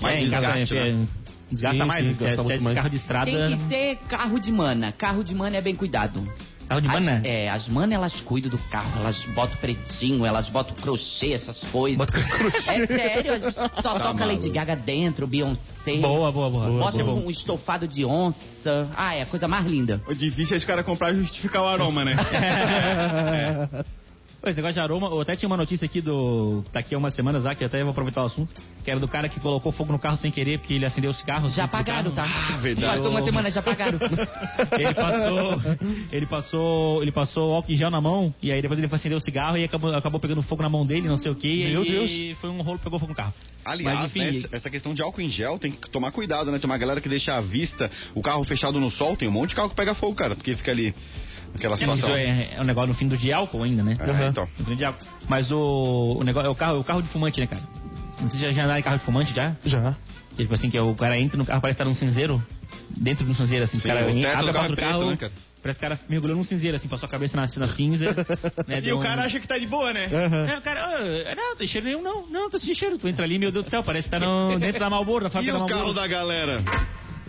[0.00, 1.08] Mais é, desgaste, é, né?
[1.50, 2.14] Desgasta Sim, mais, sim, né?
[2.14, 3.30] Se é- se é carro de estrada.
[3.30, 4.92] Tem que ser carro de mana.
[4.92, 6.26] Carro de mana é bem cuidado.
[6.72, 7.20] Carro de As- mana?
[7.22, 11.98] é, as manas elas cuidam do carro, elas botam pretinho, elas botam crochê, essas coisas.
[11.98, 12.70] Bota crochê.
[12.70, 14.52] É sério, as- só toca Lady maluco.
[14.52, 15.60] Gaga dentro, Beyoncé.
[16.00, 16.70] Boa, boa, boa.
[16.70, 17.18] Bota boa.
[17.18, 18.88] um estofado de onça.
[18.96, 20.00] Ah, é a coisa mais linda.
[20.08, 22.16] O difícil é esse cara comprar e justificar o aroma, né?
[22.16, 22.22] Pô,
[24.44, 26.64] Esse negócio de aroma, eu até tinha uma notícia aqui do.
[26.72, 28.52] Tá aqui há umas semanas já, que eu até vou aproveitar o assunto.
[28.82, 31.14] Que era do cara que colocou fogo no carro sem querer, porque ele acendeu o
[31.14, 31.48] cigarro.
[31.48, 32.52] Já dentro do pagaram, carro.
[32.54, 32.56] tá?
[32.58, 32.96] verdade.
[32.96, 33.98] Passou uma semana, já pagaram.
[34.78, 35.60] Ele passou.
[36.10, 37.02] Ele passou.
[37.02, 38.34] Ele passou álcool em gel na mão.
[38.42, 40.84] E aí depois ele foi acender o cigarro e acabou, acabou pegando fogo na mão
[40.84, 41.64] dele, não sei o que.
[41.70, 42.38] Meu e Deus.
[42.38, 43.32] foi um rolo, pegou fogo no carro.
[43.64, 46.50] Aliás, Mas, enfim, né, essa- essa questão de álcool em gel tem que tomar cuidado,
[46.50, 46.58] né?
[46.58, 49.50] Tem uma galera que deixa a vista, o carro fechado no sol, tem um monte
[49.50, 50.92] de carro que pega fogo, cara, porque fica ali
[51.52, 52.16] naquela Isso situação.
[52.16, 53.96] é, é um negócio no fim do dia álcool ainda, né?
[54.00, 54.48] É, então.
[54.58, 55.04] No fim do dia álcool.
[55.28, 57.62] Mas o, o negócio é o carro, o carro de fumante, né, cara?
[58.20, 59.54] Não sei se já, já andaram em carro de fumante já?
[59.64, 59.96] Já.
[60.36, 62.42] Que, tipo assim, que o cara entra no carro, parece estar num cinzeiro.
[62.96, 63.78] Dentro de um cinzeiro, assim.
[63.80, 65.32] Sim, o cara o teto abre do a carro porta é preto, né, cara?
[65.62, 68.06] Parece que o cara mergulhou num cinzeiro, assim, passou a cabeça na, na cinza.
[68.66, 70.06] né, E o um- cara acha que tá de boa, né?
[70.06, 70.46] Aham.
[70.50, 72.98] É, o cara, "Ah, não, tem cheiro nenhum, não, não, tô sentindo cheiro.
[72.98, 75.28] Tu entra ali, meu Deus do céu, parece que tá no, dentro da Malboro, da
[75.28, 76.00] E fábrica da o carro Malboro.
[76.00, 76.62] da galera?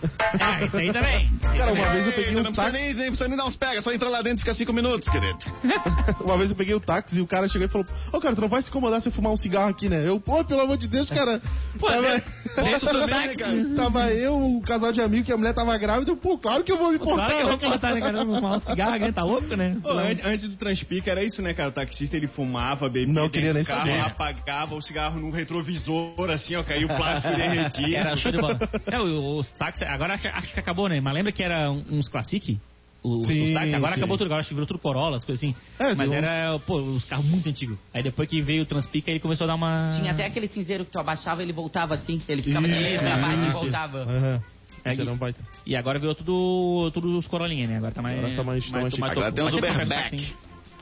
[0.04, 1.30] É, isso aí também.
[1.40, 1.82] Cara, também.
[1.84, 2.84] uma vez eu peguei Ei, um não precisa táxi.
[2.84, 5.08] nem, nem precisa nem dar uns pega, só entra lá dentro e fica cinco minutos,
[5.08, 5.38] querido.
[6.24, 8.40] Uma vez eu peguei o táxi e o cara chegou e falou: Ô, cara, tu
[8.40, 10.06] não vai se incomodar se eu fumar um cigarro aqui, né?
[10.08, 11.40] Eu, pô, pelo amor de Deus, cara.
[11.78, 12.22] Pô, tava,
[12.62, 13.74] dentro do táxi.
[13.76, 16.10] tava eu, um casal de amigos, que a mulher tava grávida.
[16.10, 17.30] Eu, pô, claro que eu vou me importar.
[17.30, 17.72] Claro que eu vou né, cara?
[17.72, 18.24] contar, né, cara?
[18.24, 19.76] Fumar um cigarro, alguém tá louco, né?
[19.82, 21.68] Pô, an- antes do Transpica era isso, né, cara?
[21.68, 24.00] O taxista ele fumava, bebia Não queria nem carro, saber.
[24.00, 27.94] apagava o cigarro no retrovisor, assim, ó, caiu o plástico derretido.
[27.94, 28.58] Era show de bola.
[28.90, 31.00] É, o- os táxis, agora acho, que acabou, né?
[31.00, 32.58] Mas lembra que era uns Classic?
[33.02, 34.00] Os, Sim, os táxis, agora sim.
[34.00, 35.54] acabou tudo, agora acho que virou tudo Corolla, as coisas assim.
[35.78, 37.78] É, Mas deu era, pô, os carros muito antigos.
[37.92, 39.90] Aí depois que veio o Transpica, ele começou a dar uma...
[39.90, 42.18] Tinha até aquele cinzeiro que tu abaixava ele voltava assim.
[42.26, 43.98] Ele ficava Isso, de pra baixo e voltava.
[44.04, 44.42] Aham.
[44.86, 45.42] É, baita.
[45.66, 47.76] E agora virou tudo, tudo os Corolinha, né?
[47.76, 48.18] Agora tá mais...
[48.18, 49.04] Agora tá mais- tá mais chique.
[49.04, 50.34] Agora tem os mais Uberback.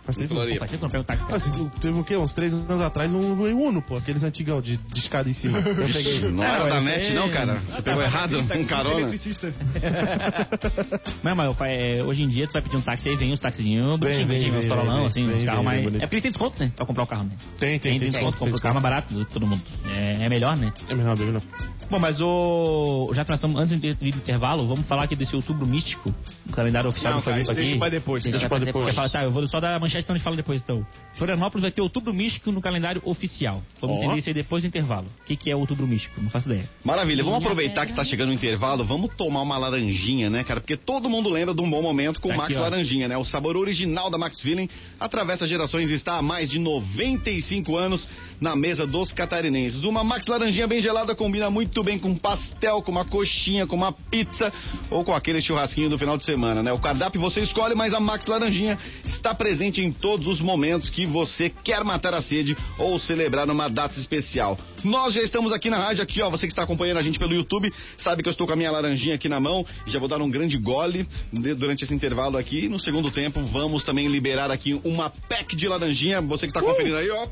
[0.04, 0.28] Faz tempo.
[0.30, 0.58] Pô, Floripa.
[0.58, 1.70] faz tempo que eu não pego táxi, Ah, cara.
[1.80, 2.16] teve o quê?
[2.16, 3.96] Uns três anos atrás um Way Uno, pô.
[3.96, 5.58] Aqueles antigão de, de escada em cima.
[5.58, 6.20] Eu peguei.
[6.30, 7.54] Não É, era da net, aí- não, cara?
[7.54, 9.00] Você pegou errado, um carona.
[9.00, 9.52] Eletricista.
[11.22, 13.86] Mas, mas é, hoje em dia tu vai pedir um táxi aí vem os taxizinhos
[13.98, 15.84] bonitinhos, vem, vem, vem, uns farolão, vem, assim, uns carros mais.
[15.86, 16.72] É porque eles têm desconto, né?
[16.74, 17.32] Pra comprar o carro, né?
[17.58, 18.10] Tem, tem, tem.
[18.10, 19.62] desconto, compra o carro mais barato de todo mundo.
[19.94, 20.72] É, é melhor, né?
[20.88, 21.42] É melhor, bem melhor.
[21.90, 23.10] Bom, mas o.
[23.14, 26.12] Já que nós estamos antes do intervalo, vamos falar aqui desse outubro místico,
[26.48, 27.60] o calendário oficial Não, do isso aqui.
[27.62, 28.22] deixa pra depois.
[28.22, 28.94] Deixa Deixa pra depois.
[28.94, 30.86] Falar, tá, eu vou só dar a manchete, então a gente fala depois, então.
[31.14, 33.62] Florianópolis vai ter outubro místico no calendário oficial.
[33.80, 33.98] Vamos Ó.
[33.98, 35.06] entender isso aí depois do intervalo.
[35.20, 36.20] O que, que é outubro místico?
[36.20, 36.68] Não faço ideia.
[36.82, 40.60] Maravilha, vamos aproveitar que tá chegando o intervalo, vamos tomar uma laranjinha, né, cara?
[40.60, 42.62] Porque todo mundo lembra de um bom momento com o Tá Max aqui.
[42.62, 43.16] Laranjinha, né?
[43.16, 48.08] O sabor original da Max Feeling atravessa gerações e está há mais de 95 anos
[48.40, 49.84] na mesa dos catarinenses.
[49.84, 53.92] Uma Max Laranjinha bem gelada combina muito bem com pastel, com uma coxinha, com uma
[53.92, 54.52] pizza
[54.90, 56.72] ou com aquele churrasquinho do final de semana, né?
[56.72, 61.04] O cardápio você escolhe, mas a Max Laranjinha está presente em todos os momentos que
[61.06, 64.58] você quer matar a sede ou celebrar uma data especial.
[64.84, 67.34] Nós já estamos aqui na rádio, aqui ó, você que está acompanhando a gente pelo
[67.34, 70.20] YouTube, sabe que eu estou com a minha laranjinha aqui na mão, já vou dar
[70.20, 72.68] um grande gole de- durante esse intervalo aqui.
[72.68, 76.96] No segundo tempo, vamos também liberar aqui uma pack de laranjinha, você que está conferindo
[76.96, 77.26] aí, ó.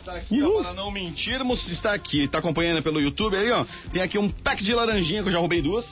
[0.00, 3.64] Está aqui, ó, para não mentirmos, está aqui, está acompanhando pelo YouTube aí, ó.
[3.90, 5.86] Tem aqui um pack de laranjinha que eu já roubei duas.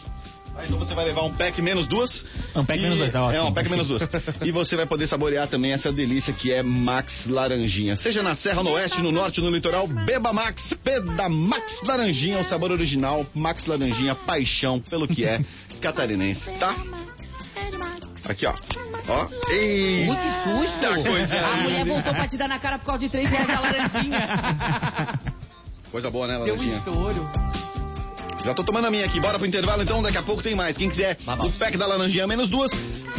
[0.54, 2.24] Aí então você vai levar um pack menos duas.
[2.54, 3.46] Um pack E- menos dois, tá É, ótimo.
[3.48, 4.02] um pack menos duas.
[4.42, 7.96] e você vai poder saborear também essa delícia que é Max Laranjinha.
[7.96, 12.44] Seja na Serra, no Oeste, no Norte, no Litoral, beba Max, peda Max Laranjinha, o
[12.44, 15.40] sabor original, Max Laranjinha, paixão pelo que é
[15.80, 16.76] catarinense, tá?
[18.24, 18.54] Aqui, ó.
[19.08, 19.28] Ó.
[19.52, 20.06] E...
[20.08, 20.84] Ui, que susto!
[20.86, 23.48] Eita coisa a mulher voltou pra te dar na cara por causa de 3 reais
[23.48, 25.20] da laranjinha.
[25.90, 26.76] Coisa boa, né, Deu um Laranjinha?
[26.78, 27.30] estouro.
[28.44, 29.20] Já tô tomando a minha aqui.
[29.20, 30.76] Bora pro intervalo então, daqui a pouco tem mais.
[30.76, 31.46] Quem quiser Babau.
[31.46, 32.70] o pack da laranjinha menos duas,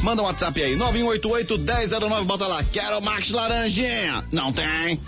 [0.01, 0.75] manda um WhatsApp aí.
[0.75, 2.63] 9188-1009, bota lá.
[2.63, 4.23] Quero Max Laranjinha.
[4.31, 4.99] Não tem.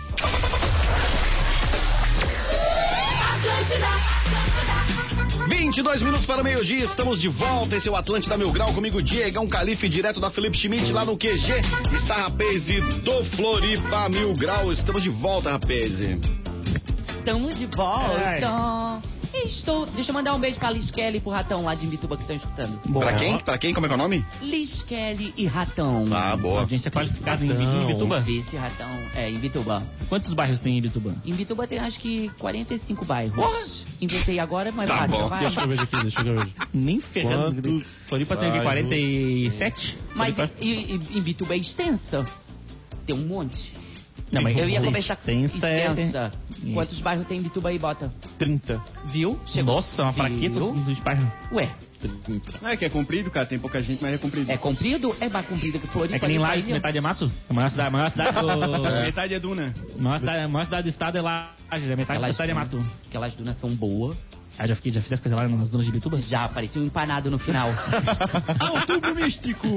[5.48, 7.76] 22 minutos para o meio-dia, estamos de volta.
[7.76, 11.18] Esse é o Atlântida Mil Grau, comigo Diegão Calife, direto da Felipe Schmidt, lá no
[11.18, 11.62] QG.
[11.94, 12.66] Está rapaz
[13.04, 14.72] do Floripa Mil Grau.
[14.72, 16.00] Estamos de volta, rapaz.
[17.20, 19.02] Estamos de volta.
[19.44, 19.86] Estou.
[19.88, 22.24] Deixa eu mandar um beijo pra Liz Kelly e pro Ratão lá de Imbituba que
[22.24, 22.80] estão escutando.
[23.00, 23.38] Pra quem?
[23.40, 23.74] Pra quem?
[23.74, 24.26] Como é que é o nome?
[24.42, 26.06] Liz Kelly e Ratão.
[26.12, 26.62] Ah, boa.
[26.62, 27.84] Audiência qualificada em, Não.
[27.84, 28.24] em Bituba.
[28.28, 28.88] Esse Ratão.
[29.16, 29.84] É, em Bituba.
[30.10, 31.16] Quantos bairros tem em Bituba?
[31.26, 33.84] Em Bituba tem acho que 45 bairros.
[34.02, 35.28] Inventei agora, mas Tá bom.
[35.30, 35.42] vai.
[35.42, 36.54] Deixa eu ver aqui, deixa eu ver.
[36.74, 37.62] Nem ferrando.
[37.62, 38.90] Quantos Floripa tem aqui bairros?
[38.90, 39.98] 47?
[40.16, 42.26] Mas Floripa- e, e, em Bituba é extensa.
[43.06, 43.74] Tem um monte.
[44.36, 46.32] Não, mas Eu ia conversar com é- extensa.
[46.74, 48.12] Quantos bairros tem em Bituba aí, bota?
[48.38, 48.82] 30.
[49.06, 49.40] Viu?
[49.48, 49.76] Chegou.
[49.76, 51.26] Nossa, uma fraqueta dos bairros.
[51.52, 51.70] Ué,
[52.62, 54.52] Não é que é comprido, cara, tem pouca gente, mas é comprido.
[54.52, 55.16] é comprido?
[55.20, 56.16] É mais comprido que Floripa.
[56.16, 56.66] É que nem Bahia.
[56.74, 57.32] metade é mato.
[57.50, 58.82] A maior cidade, a maior cidade do...
[59.06, 59.74] Metade é duna.
[59.98, 62.52] A maior cidade, a maior cidade do estado é Lages, a metade da Aquelas, cidade
[62.52, 62.86] é mato.
[63.08, 64.16] aquelas dunas são boas.
[64.58, 66.18] Ah, já, fiquei, já fiz as coisas lá nas dunas de Bituba?
[66.18, 67.70] Já apareceu um empanado no final.
[68.74, 69.68] Outubro místico!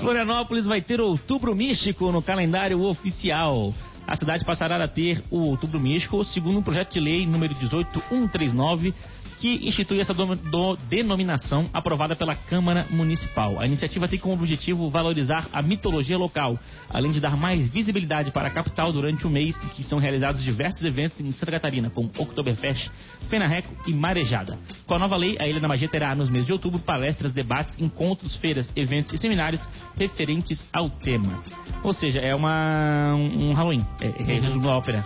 [0.00, 3.72] Florianópolis vai ter Outubro Místico no calendário oficial.
[4.06, 8.94] A cidade passará a ter o Outubro Místico, segundo um projeto de lei número 18139,
[9.38, 13.60] que institui essa do- do- denominação aprovada pela Câmara Municipal.
[13.60, 16.58] A iniciativa tem como objetivo valorizar a mitologia local,
[16.90, 20.42] além de dar mais visibilidade para a capital durante o mês em que são realizados
[20.42, 22.90] diversos eventos em Santa Catarina, como Oktoberfest,
[23.28, 24.58] Fenarreco e Marejada.
[24.86, 27.74] Com a nova lei, a Ilha da Magia terá nos meses de outubro palestras, debates,
[27.78, 29.66] encontros, feiras, eventos e seminários
[29.98, 31.42] referentes ao tema.
[31.82, 33.84] Ou seja, é uma um, um Halloween.
[34.00, 35.04] É, é resumo da ópera.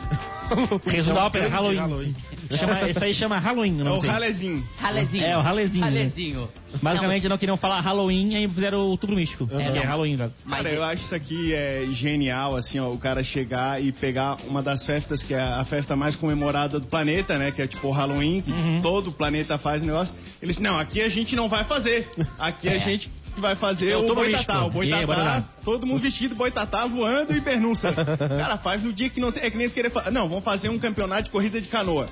[0.87, 2.15] Resumo da ópera, Halloween.
[2.57, 4.09] Chama, esse aí chama Halloween, É não o sei.
[4.11, 4.65] ralezinho.
[4.79, 5.25] Ralezinho.
[5.25, 5.91] É, o ralezinho, né?
[5.91, 6.49] Ralezinho.
[6.83, 9.47] Basicamente não queriam falar Halloween e fizeram o outubro místico.
[9.47, 9.83] que é não.
[9.83, 10.33] Halloween, velho.
[10.45, 14.37] Não, Cara, eu acho isso aqui é genial, assim, ó, o cara chegar e pegar
[14.47, 17.51] uma das festas que é a festa mais comemorada do planeta, né?
[17.51, 18.81] Que é tipo o Halloween, que Uhum.
[18.83, 20.15] todo o planeta faz o negócio.
[20.43, 22.09] Eles, não, aqui a gente não vai fazer.
[22.39, 22.79] Aqui a É.
[23.39, 24.65] gente vai fazer o boitatá.
[24.65, 27.93] O boitatá, todo mundo vestido boitatá, voando e pernunça.
[27.93, 29.45] cara, faz no dia que não tem.
[29.45, 32.09] É que nem querer falar, não, vamos fazer um campeonato de corrida de canoa.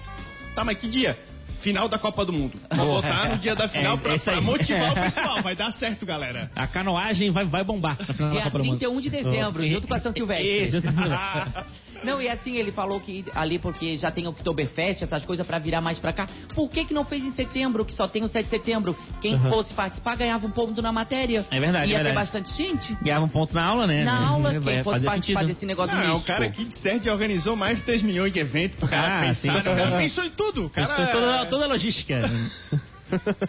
[0.55, 1.19] Tá, mas que dia?
[1.61, 2.59] Final da Copa do Mundo.
[2.75, 5.43] Vou botar no dia da final É, pra, pra motivar o pessoal.
[5.43, 6.51] Vai dar certo, galera.
[6.55, 7.97] A canoagem vai, vai bombar.
[7.99, 8.79] na final da Dia Copa do Mundo.
[8.79, 10.65] 31 de dezembro, junto com a São Silvestre.
[10.65, 11.65] Isso, junto com a São Silvestre.
[12.05, 15.81] Não, e assim, ele falou que ali porque já tem Oktoberfest, essas coisas pra virar
[15.81, 16.29] mais pra cá.
[16.55, 18.95] Por que que não fez em setembro, que só tem o 7 de setembro?
[19.21, 21.47] Quem fosse participar ganhava um ponto na matéria.
[21.51, 22.15] É verdade, Ia é ter verdade.
[22.15, 22.95] bastante gente.
[23.03, 24.05] Ganhava um ponto na aula, né?
[24.05, 25.55] Na aula, Vai quem fosse fazer participar sentido.
[25.55, 26.27] desse negócio Não, é o místico.
[26.27, 29.35] cara aqui de Sérgio organizou mais de 3 milhões de eventos pro cara Ah, pensar.
[29.41, 29.49] sim?
[29.49, 30.67] O cara pensou em tudo.
[30.67, 30.93] O cara...
[30.93, 31.07] Isso é
[31.47, 32.21] toda, toda a logística.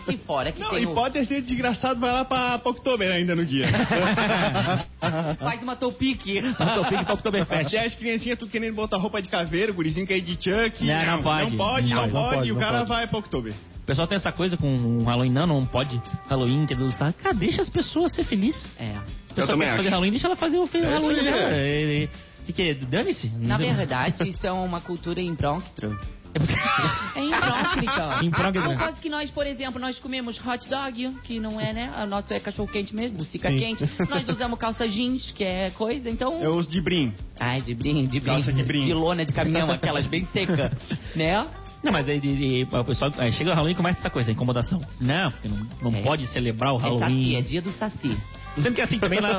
[0.07, 0.93] E fora que Não, tem e o...
[0.93, 3.65] pode ter desgraçado, vai lá pra, pra Oktober ainda no dia.
[5.39, 6.41] Faz uma toupique.
[6.53, 7.67] Topic pra Oktoberfest.
[7.75, 10.85] Até as criancinhas tudo querendo botar roupa de caveira, o gurizinho quer ir de Chuck.
[10.85, 11.51] Não, não pode.
[11.51, 12.89] Não pode, Não não, pode, não pode, pode, e o cara pode.
[12.89, 13.53] vai pra Oktober.
[13.53, 15.99] O pessoal tem essa coisa com o Halloween, não, não pode.
[16.29, 17.13] Halloween, que é do Estado.
[17.13, 18.69] Cara, deixa as pessoas ser felizes.
[18.79, 18.95] É.
[19.31, 19.77] O pessoal também quer acho.
[19.77, 21.37] fazer Halloween, deixa ela fazer o É Halloween dela.
[21.55, 21.67] é.
[21.67, 22.09] E- e-
[22.47, 22.73] Que que é?
[22.75, 23.29] Dane-se.
[23.39, 25.99] Na verdade, isso é uma cultura imbrônctro.
[27.15, 28.19] É imbrônclita.
[28.25, 28.67] Imbrônclita.
[28.67, 31.91] Não quase que nós, por exemplo, nós comemos hot dog, que não é, né?
[32.03, 33.57] O nosso é cachorro quente mesmo, bucica Sim.
[33.59, 33.89] quente.
[34.09, 36.41] Nós usamos calça jeans, que é coisa, então...
[36.41, 37.13] Eu uso de brim.
[37.39, 38.31] Ai, de brim, de brim.
[38.31, 38.85] Calça de brim.
[38.85, 40.71] De lona de caminhão, aquelas bem secas,
[41.15, 41.45] né?
[41.83, 44.33] Não, mas aí, aí, o pessoal aí chega o Halloween e começa essa coisa, a
[44.33, 44.81] incomodação.
[44.99, 46.01] Não, porque não, não É.
[46.01, 47.35] pode celebrar o É saci, Halloween.
[47.35, 48.17] é dia do saci.
[48.55, 49.37] Sempre que é assim também lá.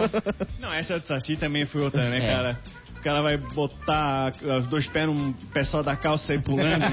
[0.60, 2.32] Não, essa do Saci também foi outra, né, É.
[2.32, 2.60] cara?
[3.08, 6.84] O cara vai botar os dois pés num só da calça e pulando.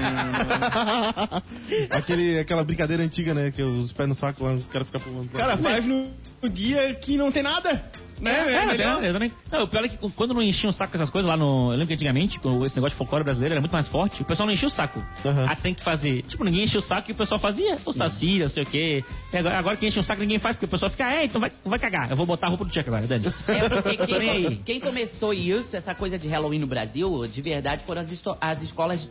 [1.90, 3.50] Aquele, aquela brincadeira antiga, né?
[3.50, 5.26] Que os pés no saco lá, o cara fica pulando.
[5.26, 7.84] O cara faz no, no dia que não tem nada.
[8.20, 8.32] Né?
[8.32, 9.04] É, É, melhor.
[9.04, 9.32] eu também.
[9.50, 11.66] Não, o pior é que quando não enchiam o saco com essas coisas lá no.
[11.72, 14.24] Eu lembro que antigamente, com esse negócio de folclore brasileiro era muito mais forte, o
[14.24, 15.04] pessoal não enchia o saco.
[15.24, 15.46] Aham.
[15.48, 16.22] Ah, tem que fazer.
[16.22, 17.76] Tipo, ninguém enchia o saco e o pessoal fazia.
[17.84, 19.04] O saci, não sei o quê.
[19.32, 21.40] E agora, agora que enche o saco, ninguém faz, porque o pessoal fica, é, então
[21.40, 22.10] vai, vai cagar.
[22.10, 23.26] Eu vou botar a roupa do Chuck agora, Dani.
[23.48, 28.00] É porque quem, quem começou isso, essa coisa de Halloween no Brasil, de verdade, foram
[28.00, 29.10] as, as escolas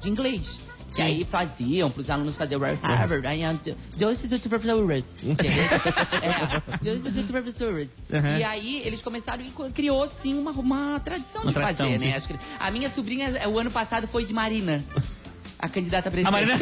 [0.00, 0.58] de inglês.
[0.94, 3.54] Que aí faziam, pros alunos fazer o Harvard, aí, ah,
[3.96, 5.04] dois dos professores.
[5.22, 5.64] entendeu?
[6.22, 7.88] É, dois dos professores.
[8.10, 8.38] Uhum.
[8.38, 12.08] E aí eles começaram e criou, sim, uma, uma tradição Uma de tradição, fazer, sim.
[12.08, 12.20] né?
[12.20, 14.82] Que- a minha sobrinha, eh, o ano passado, foi de Marina.
[15.58, 16.32] A candidata a A presidente.
[16.32, 16.58] Marina.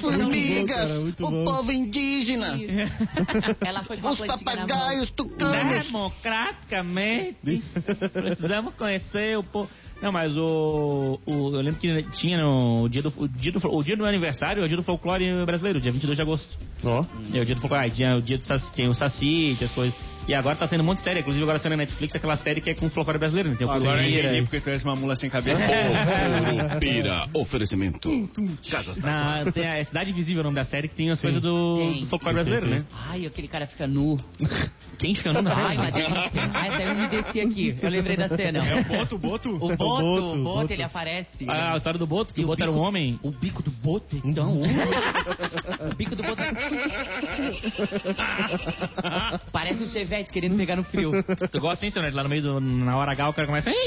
[0.00, 1.44] Que não- bom, cara, muito o bom.
[1.44, 2.58] povo indígena,
[3.60, 5.84] Ela foi com os papagaios tucanos.
[5.86, 7.62] Democraticamente,
[8.12, 9.68] precisamos conhecer o povo.
[10.02, 13.82] Não, mas o, o- Eu lembro que tinha no dia do, o dia do, o
[13.82, 16.56] dia do meu aniversário, é o dia do folclore brasileiro, dia 22 de agosto.
[16.84, 17.04] Ó.
[17.34, 17.90] É o dia do folclore.
[17.90, 19.98] Tinha o dia do Saci, tem o Saci, tem as coisas.
[20.28, 21.20] E agora tá sendo muito sério.
[21.20, 23.48] Inclusive agora saindo na Netflix aquela série que é com folclore brasileiro.
[23.48, 23.56] né?
[23.56, 25.62] Tem o Agora eu entendi porque tu és uma mula sem cabeça.
[26.68, 28.28] Curupira, oferecimento.
[28.70, 31.40] Casas Na, tem a é Cidade Invisível o nome da série, que tem as coisas
[31.40, 32.00] do, Tem.
[32.02, 32.84] do folclore brasileiro, né?
[33.08, 34.20] Ai, aquele cara fica nu.
[34.98, 35.78] Quem fica no na Ai, série?
[35.78, 36.50] mas delícia.
[36.52, 37.76] Ai, até eu me desci aqui.
[37.80, 38.66] Eu lembrei da cena.
[38.66, 39.48] É o boto, o boto?
[39.50, 40.72] O Boto, Boto, o Boto, Boto.
[40.72, 41.28] ele aparece.
[41.46, 43.20] Ah, a história do Boto, que E o o Boto era um bico- homem.
[43.22, 44.60] O bico do Boto, então.
[44.60, 46.42] o bico do Boto.
[49.52, 51.12] Parece um chevette querendo pegar no frio.
[51.50, 52.14] Tu gosta, hein, seu Nerd?
[52.14, 52.60] Lá no meio do.
[52.60, 53.70] Na hora H, o cara começa.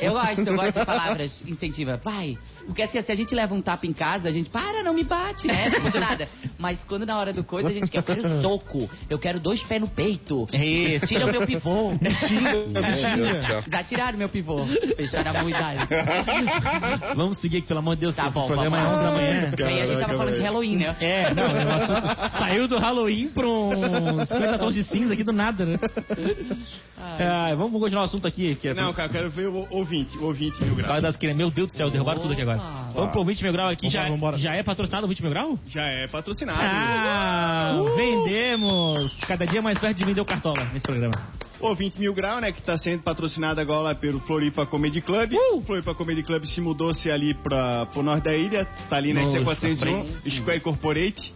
[0.00, 2.00] Eu gosto, eu gosto de palavras incentiva.
[2.02, 2.38] Vai.
[2.64, 5.04] Porque assim, se a gente leva um tapa em casa, a gente para, não me
[5.04, 5.68] bate, né?
[5.70, 6.26] Tipo, do nada.
[6.58, 8.88] Mas quando na hora do coisa, a gente quer, eu quero soco.
[9.10, 10.46] Eu quero dois pés no peito.
[10.54, 11.06] É isso.
[11.06, 11.92] Tira o meu pivô.
[13.70, 14.64] Já tiraram meu pivô.
[14.96, 15.86] Fecharam a muidade.
[17.14, 19.10] Vamos seguir aqui, pelo amor de Deus, Tá bom, o programa é vamos 11 lá.
[19.10, 19.52] da manhã.
[19.58, 20.96] E aí a gente tava falando de Halloween, né?
[21.00, 25.32] É, não, o assunto saiu do Halloween pra uns 50 tons de cinza aqui do
[25.32, 25.78] nada, né?
[27.02, 28.54] Ah, vamos continuar o assunto aqui.
[28.56, 31.02] Que é Não, cara, eu quero ver o ouvinte, o ouvinte mil graus.
[31.02, 31.38] das crianças.
[31.38, 32.58] Meu Deus do céu, derrubaram tudo aqui agora.
[32.94, 33.88] Vamos pro 20 mil grau aqui.
[33.88, 34.38] Já, Vambora, vambora.
[34.38, 35.58] já é patrocinado o 20 mil grau?
[35.66, 36.58] Já é patrocinado.
[36.62, 39.18] Ah, vendemos!
[39.26, 41.14] Cada dia mais perto de vender o cartola nesse programa.
[41.58, 45.32] O 20 mil grau, né, que tá sendo patrocinado agora pelo Floripa Comedy Club.
[45.54, 49.22] O Floripa Comedy Club se mudou-se ali pra, pro norte da ilha, tá ali na
[49.22, 51.34] Nossa, IC401, Square Corporate.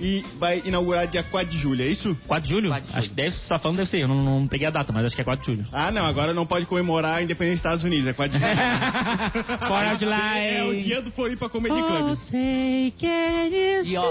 [0.00, 2.16] E vai inaugurar dia 4 de julho, é isso?
[2.26, 2.68] 4 de julho?
[2.68, 2.98] 4 de julho.
[2.98, 4.00] Acho que deve, só falando deve ser.
[4.00, 5.68] Eu não, não peguei a data, mas acho que é 4 de julho.
[5.72, 9.58] Ah, não, agora não pode comemorar a independência dos Estados Unidos, é 4 de julho.
[9.68, 12.14] Fora de lá, É o dia do Floripa Comedy Club.
[12.16, 13.06] sei que
[13.84, 14.04] E ó,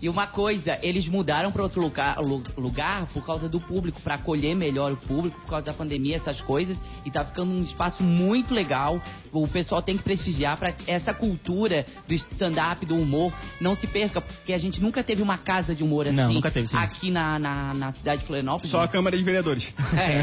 [0.00, 4.14] e uma coisa, eles mudaram para outro lugar, lu- lugar por causa do público, para
[4.14, 6.80] acolher melhor o público, por causa da pandemia, essas coisas.
[7.04, 9.00] E tá ficando um espaço muito legal.
[9.32, 14.20] O pessoal tem que prestigiar para essa cultura do stand-up, do humor, não se perca,
[14.20, 16.16] porque a gente nunca teve uma casa de humor assim.
[16.16, 16.76] Não, nunca teve, sim.
[16.76, 18.70] Aqui na, na, na cidade de Florianópolis.
[18.70, 19.72] Só a Câmara de Vereadores.
[19.96, 20.18] É.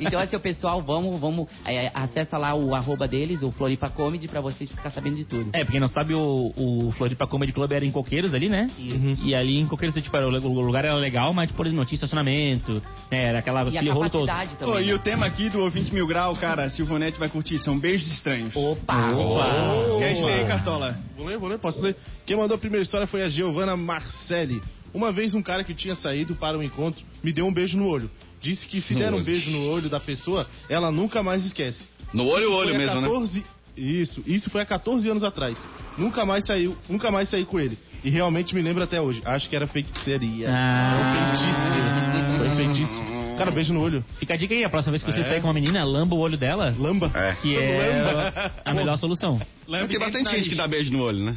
[0.04, 4.28] Então, assim, o pessoal, vamos, vamos, é, acessa lá o arroba deles, o Floripa Comedy,
[4.28, 5.50] pra vocês ficar sabendo de tudo.
[5.52, 8.66] É, pra quem não sabe, o, o Floripa Comedy Club era em Coqueiros ali, né?
[8.78, 9.03] Isso.
[9.24, 11.96] E ali em Coqueiros, tipo, era, o lugar era legal, mas, por exemplo, não tinha
[11.96, 12.72] estacionamento,
[13.10, 13.24] né?
[13.24, 14.26] Era aquela, E a aquele rolo todo.
[14.26, 14.82] também.
[14.84, 14.94] e né?
[14.94, 18.54] o tema aqui do Ouvinte Mil Grau, cara, Silvonete vai curtir, são beijos estranhos.
[18.56, 19.10] Opa!
[19.10, 19.98] Opa!
[19.98, 20.98] Quer ler aí, Cartola?
[21.16, 21.96] Vou ler, vou ler, posso ler?
[22.26, 24.62] Quem mandou a primeira história foi a Giovanna Marcelli.
[24.92, 27.88] Uma vez um cara que tinha saído para um encontro me deu um beijo no
[27.88, 28.10] olho.
[28.40, 29.24] Disse que se No der um olho.
[29.24, 31.84] beijo no olho da pessoa, ela nunca mais esquece.
[32.12, 33.08] No olho, Isso olho mesmo, né?
[33.08, 33.44] 14
[33.76, 35.58] Isso, isso foi há 14 anos atrás.
[35.98, 37.76] Nunca mais saiu, nunca mais saí com ele.
[38.04, 39.22] E realmente me lembro até hoje.
[39.24, 40.46] Acho que era feitiçaria.
[40.50, 41.32] Ah.
[41.32, 42.38] Foi feitiço.
[42.38, 43.14] Foi feitiço.
[43.38, 44.04] Cara, beijo no olho.
[44.18, 45.24] Fica a dica aí, a próxima vez que você É.
[45.24, 47.10] sair com uma menina, lamba o olho dela, Lamba.
[47.14, 47.32] É.
[47.40, 48.52] que é Lamba.
[48.64, 49.40] a melhor solução.
[49.66, 51.36] Mas tem bastante gente que dá beijo no olho, né?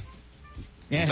[0.89, 1.05] É,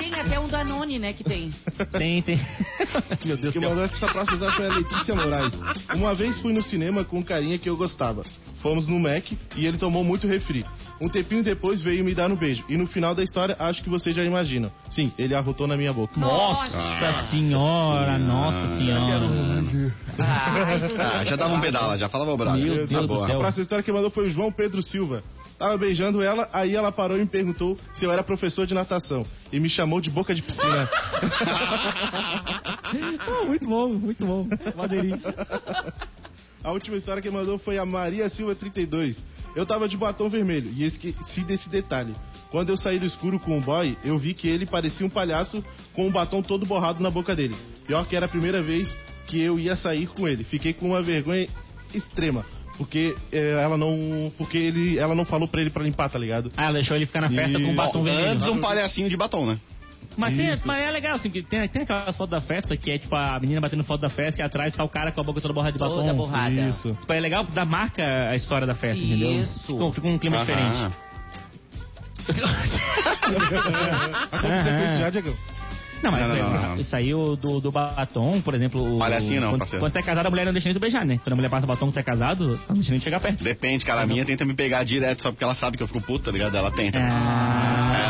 [0.00, 1.52] Tem até um Danone, né, que tem.
[1.92, 2.36] tem, tem.
[3.24, 3.70] Meu Deus Que do céu.
[3.70, 5.60] mandou essa próxima foi a Letícia Moraes.
[5.94, 8.24] Uma vez fui no cinema com um carinha que eu gostava.
[8.62, 10.64] Fomos no Mac e ele tomou muito refri.
[11.00, 12.62] Um tempinho depois veio me dar um beijo.
[12.68, 14.70] E no final da história, acho que vocês já imaginam.
[14.90, 16.18] Sim, ele arrotou na minha boca.
[16.20, 19.26] Nossa senhora, nossa senhora.
[20.18, 22.62] Ah, já dava um pedala, já falava o brother.
[22.62, 23.24] Meu Tá Deus do boa.
[23.24, 23.38] A céu.
[23.38, 25.22] próxima história que mandou foi o João Pedro Silva.
[25.58, 29.26] Tava beijando ela, aí ela parou e me perguntou se eu era professor de natação.
[29.52, 30.88] E me chamou de boca de piscina.
[32.92, 34.48] Ah, muito bom, muito bom.
[34.76, 35.20] Madeirinha.
[36.62, 39.22] A última história que mandou foi a Maria Silva 32.
[39.56, 42.14] Eu tava de batom vermelho e esqueci desse detalhe.
[42.50, 45.64] Quando eu saí do escuro com o boy, eu vi que ele parecia um palhaço
[45.94, 47.56] com um batom todo borrado na boca dele.
[47.86, 48.96] Pior que era a primeira vez
[49.26, 50.44] que eu ia sair com ele.
[50.44, 51.48] Fiquei com uma vergonha
[51.94, 52.44] extrema.
[52.76, 54.32] Porque eh, ela não.
[54.38, 56.50] Porque ele, ela não falou pra ele pra limpar, tá ligado?
[56.56, 57.76] Ah, ela deixou ele ficar na festa com um Isso.
[57.76, 58.30] batom vermelho.
[58.30, 59.58] Antes um palhacinho de batom, né?
[60.16, 62.98] Mas, tem, mas é legal, assim, porque tem, tem aquelas fotos da festa que é
[62.98, 65.40] tipo a menina batendo foto da festa e atrás tá o cara com a boca
[65.40, 65.94] toda borrada de batom.
[66.00, 66.50] Toda borrada.
[66.68, 66.94] Isso.
[67.00, 69.40] Tipo, é legal da marca a história da festa, entendeu?
[69.40, 69.66] Isso.
[69.66, 70.44] Fica, fica um clima Aham.
[70.46, 70.94] diferente.
[74.30, 75.36] Aconteceu com isso já, Diego?
[76.02, 76.76] Não, mas Não, isso, não, aí- não, não.
[76.80, 78.94] isso aí o do, do batom, por exemplo.
[78.94, 79.84] o- Palhacinho não, quando, parceiro.
[79.84, 81.18] quando tu é casado, a mulher não deixa nem tu beijar, né?
[81.22, 83.44] Quando a mulher passa batom quando tu é casado, não deixa nem chegar perto.
[83.44, 84.00] Depende, cara.
[84.02, 86.30] A minha tenta me pegar direto só porque ela sabe que eu fico puto, tá
[86.30, 86.56] ligado?
[86.56, 86.98] Ela tenta.
[86.98, 88.09] Ah, Ela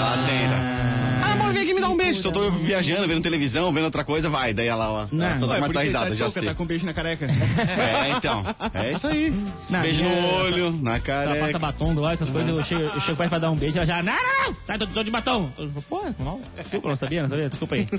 [2.20, 4.52] Se eu tô viajando, vendo televisão, vendo outra coisa, vai.
[4.54, 5.06] Daí ela, ó.
[5.12, 5.24] Não.
[5.26, 6.44] Ela só dá dar isso risada, já tá sei.
[6.44, 7.26] tá com beijo na careca.
[7.80, 8.42] É, então.
[8.74, 9.30] É isso aí.
[9.68, 11.58] Não, Beijo no é- olho, na Ela passa careca.
[11.58, 13.86] batom do olho, essas coisas, eu chego, eu chego perto pra dar um beijo, ela
[13.86, 15.50] já, não, não, não, tá, tô, tô de batom.
[15.58, 17.86] Eu, Pô, não, desculpa, não sabia, não sabia, desculpa aí.
[17.86, 17.98] Tu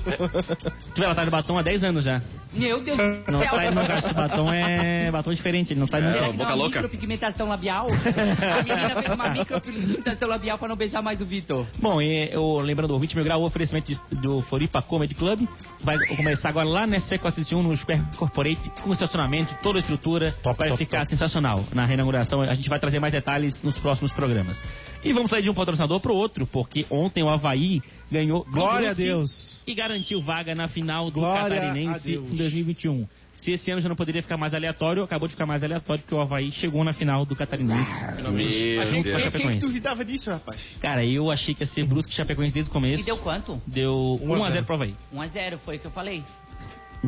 [0.99, 2.21] vê, ela tá de batom há 10 anos já.
[2.53, 3.49] Meu Deus do Não céu.
[3.51, 6.19] sai nunca, esse batom é batom diferente, ele não sai É, nunca.
[6.21, 6.81] Boca não é uma louca.
[6.81, 7.87] micropigmentação labial?
[7.89, 11.65] A menina fez uma micropigmentação labial pra não beijar mais o Vitor.
[11.79, 15.47] Bom, e eu lembrando o 20 mil grau, o oferecimento de- do Floripa Comedy Club
[15.81, 20.31] vai começar agora lá na Seco Assistiu no Super Corporate, com estacionamento, toda a estrutura,
[20.43, 21.09] Top, vai top, ficar top.
[21.11, 22.41] sensacional na reinauguração.
[22.41, 24.61] A gente vai trazer mais detalhes nos próximos programas.
[25.03, 27.81] E vamos sair de um patrocinador pro outro, porque ontem o Havaí
[28.11, 29.61] ganhou Glória a Deus.
[29.65, 33.07] e garantiu vaga na final do Glória Catarinense em 2021.
[33.41, 36.13] Se esse ano já não poderia ficar mais aleatório, acabou de ficar mais aleatório porque
[36.13, 37.91] o Havaí chegou na final do Catarinense.
[37.91, 39.31] Junto com a Deus.
[39.31, 40.61] Quem, duvidava disso, rapaz?
[40.79, 43.03] Cara, eu achei que ia ser Brusque e Chapecoense desde o E começo.
[43.03, 43.59] deu quanto?
[43.65, 44.95] Deu 1 a 1x0 0 pro Havaí.
[45.11, 46.23] 1x0, foi o que eu falei.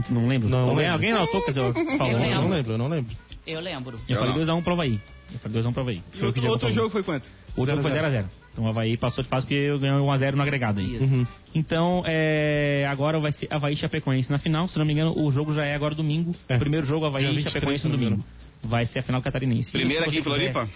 [0.09, 0.49] Não lembro.
[0.49, 0.91] Não alguém, lembro.
[0.93, 2.13] alguém dizer, eu falou.
[2.13, 2.41] Eu Eu lembro.
[2.41, 3.15] não lembro, eu não lembro.
[3.45, 3.99] Eu lembro.
[4.09, 4.57] Eu Eu falei não.
[4.59, 4.99] 2x1 pro Havaí.
[5.31, 6.01] Eu falei 2x1 pro Havaí.
[6.15, 7.27] E outro, outro jogo foi quanto?
[7.55, 8.27] O jogo foi 0 a 0.
[8.27, 8.42] 0x0.
[8.53, 10.97] Então o Havaí passou de fase porque ganhou 1x0 no agregado aí.
[10.97, 11.25] Uhum.
[11.55, 14.67] Então, é, agora vai ser Havaí e Chapecoense na final.
[14.67, 16.35] Se não me engano, o jogo já é agora domingo.
[16.47, 16.55] É.
[16.55, 18.23] O primeiro jogo, Havaí e 23, Chapecoense se no domingo.
[18.63, 19.71] Vai ser a final catarinense.
[19.71, 20.73] Primeiro se aqui em você quiser- Floripa?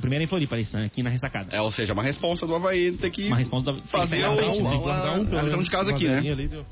[0.00, 0.86] Primeiro em Floripa, isso, né?
[0.86, 1.48] aqui na ressacada.
[1.50, 4.36] É, ou seja, uma responsa do Havaí ter que Uma resposta da- fazer o, a
[4.36, 6.22] frente, uma, tem que guardar um, de casa aqui, né?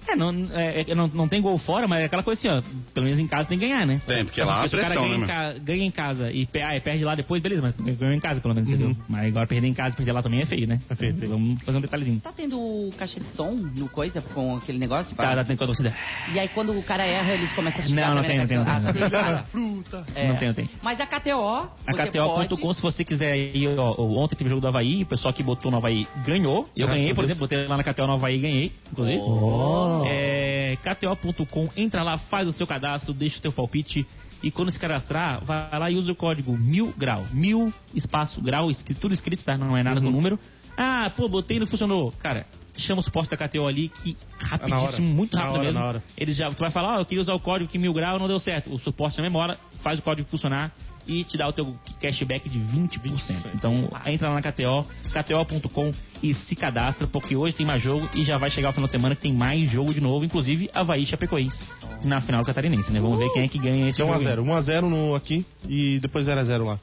[0.08, 2.62] É, não, é, é, não, não tem gol fora, mas é aquela coisa assim, ó.
[2.94, 4.00] Pelo menos em casa tem que ganhar, né?
[4.06, 5.90] Tem, porque Assim, lá a se o cara pressão, ganha, né, em ca- ganha em
[5.90, 8.96] casa e ah, perde lá depois, beleza, mas ganhou em casa pelo menos, entendeu?
[9.08, 10.78] Mas agora perder em casa e perder lá também é feio, né?
[10.88, 11.14] É feio.
[11.28, 12.20] Vamos fazer um detalhezinho.
[12.20, 15.14] Tá tendo caixa de som no coisa com aquele negócio?
[15.16, 15.94] Tá, tá tendo com a torcida.
[16.32, 18.80] E aí quando o cara erra, eles começam a xingar Não, não também tem, na
[18.80, 19.18] não tem, não tem.
[19.18, 19.44] Ah.
[19.50, 20.04] Fruta.
[20.14, 20.28] É.
[20.28, 20.70] Não tem, não tem.
[20.82, 25.02] Mas a KTO, A KTO.com, se você quiser ir, ó, ontem teve jogo do Havaí,
[25.02, 26.68] o pessoal que botou no Havaí ganhou.
[26.76, 29.18] Eu Graças ganhei, por exemplo, botei lá na KTO no Havaí e ganhei, inclusive.
[29.20, 30.02] Oh.
[30.06, 34.06] É, KTO.com, entra lá, faz o seu cadastro, deixa o teu palpite.
[34.42, 37.24] E quando se cadastrar, vai lá e usa o código mil grau.
[37.32, 38.68] Mil espaço grau,
[39.00, 39.56] tudo escrito, tá?
[39.56, 40.06] Não é nada Uhum.
[40.06, 40.38] com número.
[40.76, 42.12] Ah, pô, botei e não funcionou.
[42.18, 42.46] Cara,
[42.76, 44.68] chama o suporte da KTO ali, que na hora.
[44.68, 45.80] rapidíssimo, muito Na rápido hora, mesmo.
[45.80, 46.02] na hora.
[46.18, 48.28] Eles já, tu vai falar, ó, eu queria usar o código que mil grau não
[48.28, 48.72] deu certo.
[48.74, 50.70] O suporte na memória faz o código funcionar
[51.06, 53.50] e te dá o teu cashback de 20%.
[53.54, 55.92] Então, entra lá na KTO, kto.com
[56.22, 58.92] e se cadastra, porque hoje tem mais jogo e já vai chegar o final de
[58.92, 61.64] semana que tem mais jogo de novo, inclusive Havaí e Chapecoense
[62.04, 63.00] na final catarinense, né?
[63.00, 64.20] Vamos ver quem é que ganha esse Deu jogo.
[64.20, 64.40] 1x0.
[64.42, 66.78] 1x0 no aqui e depois 0x0 lá.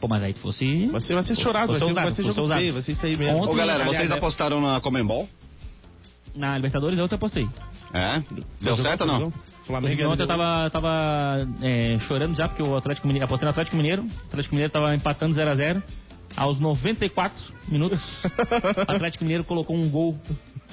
[0.00, 0.86] Pô, mas aí fosse...
[0.86, 2.92] Vai ser, vai ser chorado, vai Fosse ser, vai ser fosse jogo feio, vai ser
[2.92, 3.38] isso aí mesmo.
[3.38, 5.28] Ontem- Ô, galera, aliás, vocês é- apostaram na Comembol?
[6.34, 7.48] Na Libertadores eu até apostei.
[7.94, 8.22] É?
[8.60, 9.32] Deu certo ou não?
[9.66, 13.50] Flamengo Inclusive, ontem eu tava, tava é, chorando já, porque o Atlético Mineiro, apostei no
[13.50, 15.82] Atlético Mineiro, o Atlético Mineiro tava empatando 0x0.
[16.34, 20.18] Aos 94 minutos, o Atlético Mineiro colocou um gol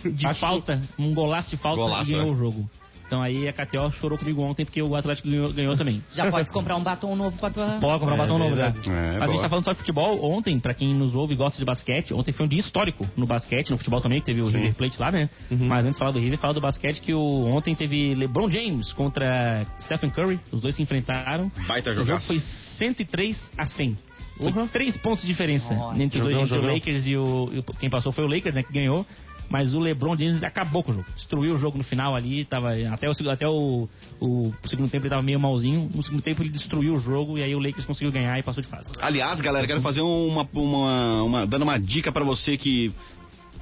[0.03, 2.31] de Acho- falta, um golaço de falta Golaço, e ganhou é.
[2.31, 2.69] o jogo.
[3.09, 6.03] Então aí a KTO chorou comigo ontem porque o Atlético ganhou, ganhou também.
[6.13, 7.79] Já pode comprar um batom novo pra tua...
[7.81, 8.67] Pode comprar um É, batom novo, né?
[8.67, 9.41] É, Mas a gente boa.
[9.41, 10.31] tá falando só de futebol.
[10.31, 13.25] Ontem, pra quem nos ouve e gosta de basquete, ontem foi um dia histórico no
[13.25, 15.27] basquete, no futebol também, que teve o River Plate lá, né?
[15.49, 15.65] Uhum.
[15.65, 18.93] Mas antes de falar do River, falar do basquete, que o, ontem teve LeBron James
[18.93, 20.39] contra Stephen Curry.
[20.51, 21.51] Os dois se enfrentaram.
[21.67, 23.97] Baita O jogo foi 103 a 100.
[24.41, 26.01] Foi três pontos de diferença Nossa.
[26.01, 26.73] entre, os dois, Jogão, entre o.
[26.73, 28.63] Lakers e o, e o- Quem passou foi o Lakers, né?
[28.63, 29.05] Que ganhou.
[29.49, 31.07] Mas o LeBron James acabou com o jogo.
[31.15, 32.45] Destruiu o jogo no final ali.
[32.45, 33.89] Tava, até o, até o,
[34.19, 35.89] o segundo tempo ele tava meio malzinho.
[35.93, 38.61] No segundo tempo ele destruiu o jogo e aí o Lakers conseguiu ganhar e passou
[38.61, 38.91] de fase.
[39.01, 42.91] Aliás, galera, quero fazer uma, uma, uma- dando uma dica pra você que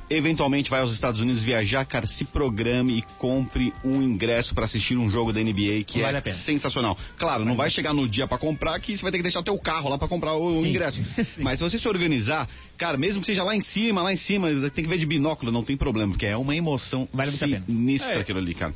[0.09, 4.97] eventualmente vai aos Estados Unidos viajar, cara, se programe e compre um ingresso pra assistir
[4.97, 6.35] um jogo da NBA que Vale é a pena.
[6.37, 6.97] sensacional.
[7.17, 9.43] Claro, não vai chegar no dia pra comprar que você vai ter que deixar o
[9.43, 10.69] teu carro lá pra comprar o, Sim.
[10.69, 10.99] ingresso.
[11.37, 12.47] Mas se você se organizar,
[12.77, 15.51] cara, mesmo que seja lá em cima, lá em cima, tem que ver de binóculo,
[15.51, 17.65] não tem problema, porque é uma emoção Vale muito a pena.
[17.65, 18.19] sinistra É.
[18.19, 18.73] aquilo ali, cara.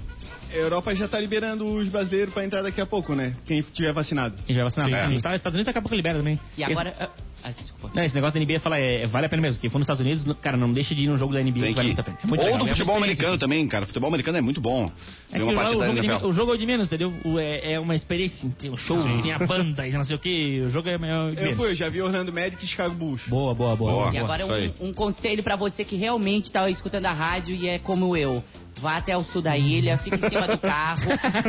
[0.51, 3.33] A Europa já tá liberando os brasileiros pra entrar daqui a pouco, né?
[3.45, 4.35] Quem tiver vacinado.
[4.49, 5.07] Já vai vacinar.
[5.07, 5.15] Sim.
[5.15, 6.39] Os Estados Unidos daqui a pouco libera também.
[6.57, 6.93] E Esse- agora.
[6.99, 7.09] ah,
[7.43, 7.91] ah, desculpa.
[7.95, 9.61] Não, esse negócio da NBA fala, é, vale a pena mesmo.
[9.61, 11.69] Quem for nos Estados Unidos, cara, não deixa de ir num jogo da NBA Tem
[11.69, 12.17] que vale muito a pena.
[12.23, 13.39] É muito Ou legal, do é futebol americano assim.
[13.39, 13.85] também, cara.
[13.85, 14.91] Futebol americano é muito bom.
[15.31, 17.13] É que uma lá partida o, jogo de, o jogo é de menos, entendeu?
[17.23, 18.49] O- é, é uma experiência.
[18.59, 20.61] Tem o show, tem a banda e não sei o que.
[20.65, 20.97] O jogo é, é
[21.35, 23.27] de Eu fui, eu já vi Orlando Magic e Chicago Bulls.
[23.27, 23.91] Boa, boa, boa.
[23.91, 24.13] Boa.
[24.13, 27.79] E agora um, um conselho pra você que realmente tá escutando a rádio e é
[27.79, 28.43] como eu.
[28.81, 31.03] Vá até o sul da ilha, fique em cima do carro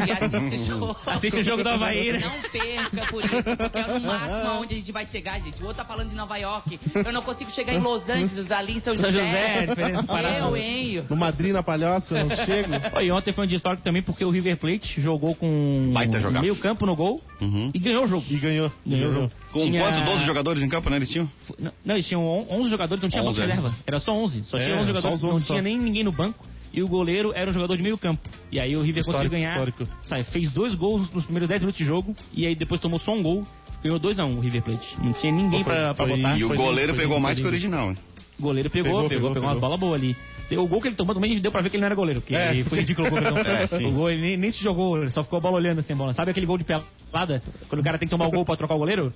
[0.06, 0.96] e assiste o jogo.
[1.06, 2.18] Assiste o jogo da Havaí, né?
[2.20, 5.62] Não perca por isso, porque é no máximo aonde a gente vai chegar, gente.
[5.62, 6.78] O outro tá falando de Nova York.
[6.94, 9.66] Eu não consigo chegar em Los Angeles, ali em São São José.
[9.66, 10.38] José, parada.
[10.38, 11.04] Eu, hein?
[11.08, 12.70] No Madrid, na Palhoça, não chego.
[13.00, 15.92] E ontem foi um dia histórico também porque o River Plate jogou com
[16.40, 17.70] meio campo no gol Uhum.
[17.74, 18.24] e ganhou o jogo.
[18.28, 18.70] E ganhou.
[18.86, 19.32] Ganhou o jogo.
[19.52, 20.04] Com Tinha- quanto?
[20.04, 20.96] 12 jogadores em campo, né?
[20.96, 21.28] Eles tinham?
[21.58, 23.54] Não, não, eles tinham on- 11 jogadores, não tinha 11, banco de é.
[23.56, 23.76] reserva.
[23.86, 24.44] Era só 11.
[24.44, 25.62] Só É, tinha 11 só jogadores, os 11 não tinha só.
[25.64, 26.44] nem ninguém no banco.
[26.72, 28.28] E o goleiro era um jogador de meio campo.
[28.50, 29.52] E aí o River Histórico, conseguiu ganhar.
[29.68, 29.88] histórico.
[30.02, 32.14] Sabe, fez dois gols nos primeiros 10 minutos de jogo.
[32.32, 33.44] E aí depois tomou só um gol.
[33.82, 34.96] Ganhou 2x1 o River Plate.
[35.02, 36.38] Não tinha ninguém Foi- pra, pra foi- botar.
[36.38, 37.92] E o foi goleiro pegou mais foi que o original.
[38.42, 40.16] O goleiro pegou, Pegou, pegou, pegou, pegou, umas bolas boas ali.
[40.58, 42.34] O gol que ele tomou também deu pra ver que ele não era goleiro, porque
[42.34, 42.62] É.
[42.64, 43.42] foi ridículo o gol que ele tomou.
[43.82, 43.86] É.
[43.86, 45.96] O gol ele nem, nem se jogou, ele só ficou a bola olhando assim a
[45.96, 46.12] bola.
[46.12, 47.40] Sabe aquele gol de pelada?
[47.68, 49.12] Quando o cara tem que tomar o gol pra trocar o goleiro?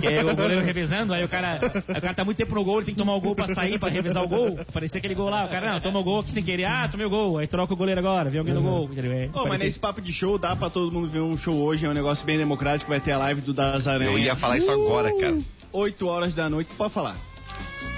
[0.00, 1.58] Que é o goleiro revezando, aí o cara,
[1.88, 3.48] aí o cara tá muito tempo no gol, ele tem que tomar o gol pra
[3.48, 4.58] sair, pra revezar o gol.
[4.72, 7.06] Parecia aquele gol lá, o cara, não, toma o gol aqui sem querer, ah, tomei
[7.06, 8.84] o gol, aí troca o goleiro agora, vem alguém no gol.
[8.90, 9.12] entendeu?
[9.12, 11.84] É, Ô, mas nesse papo de show, dá pra todo mundo ver um show hoje,
[11.84, 14.10] é um negócio bem democrático, vai ter a live do Das Aranha.
[14.10, 15.36] Eu ia falar isso agora, cara.
[15.70, 17.16] 8 horas da noite, pode falar.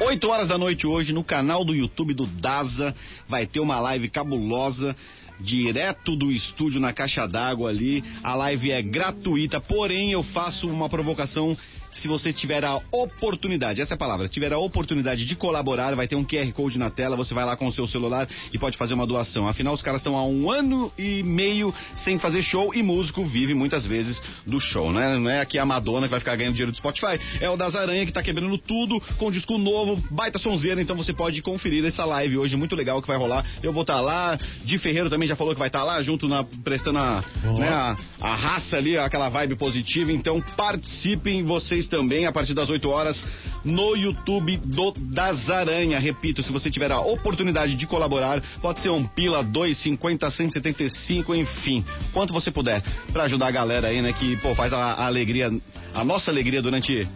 [0.03, 2.97] 8 horas da noite hoje no canal do YouTube do Daza
[3.29, 4.97] vai ter uma live cabulosa
[5.39, 8.03] direto do estúdio na caixa d'água ali.
[8.25, 11.55] A live é gratuita, porém eu faço uma provocação
[11.91, 16.07] se você tiver a oportunidade, essa é a palavra, tiver a oportunidade de colaborar, vai
[16.07, 18.77] ter um QR Code na tela, você vai lá com o seu celular e pode
[18.77, 19.49] fazer uma doação.
[19.49, 23.55] Afinal, os caras estão há um ano e meio sem fazer show e músico vive
[23.55, 25.19] muitas vezes do show, né?
[25.19, 27.75] Não é aqui a Madonna que vai ficar ganhando dinheiro do Spotify, é o das
[27.75, 32.05] Aranha que tá quebrando tudo com disco novo, baita sonzeira, então você pode conferir essa
[32.05, 33.45] live hoje, muito legal que vai rolar.
[33.63, 36.45] Eu vou estar lá, Di Ferreiro também já falou que vai estar lá, junto na,
[36.45, 37.25] prestando a,
[37.59, 42.69] né, a, a raça ali, aquela vibe positiva, então participem vocês também a partir das
[42.69, 43.25] 8 horas
[43.65, 45.99] no YouTube do Das Aranha.
[45.99, 50.51] Repito, se você tiver a oportunidade de colaborar, pode ser um pila, dois, cinquenta, cento
[50.51, 54.37] e setenta e cinco, enfim, quanto você puder, pra ajudar a galera aí, né, que,
[54.37, 55.51] pô, faz a, a alegria,
[55.95, 57.07] a nossa alegria durante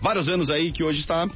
[0.00, 1.28] vários anos aí, que hoje está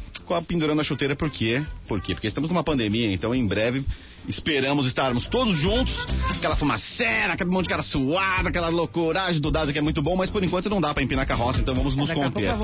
[0.46, 1.62] pendurando a chuteira, por quê?
[1.86, 2.14] Por quê?
[2.14, 3.84] Porque estamos numa pandemia, então em breve
[4.28, 5.94] esperamos estarmos todos juntos,
[6.36, 10.16] aquela fumaceira, aquele monte de cara suado, aquela loucuragem do Daza que é muito bom,
[10.16, 12.54] mas por enquanto não dá pra empinar carroça, então vamos nos conter.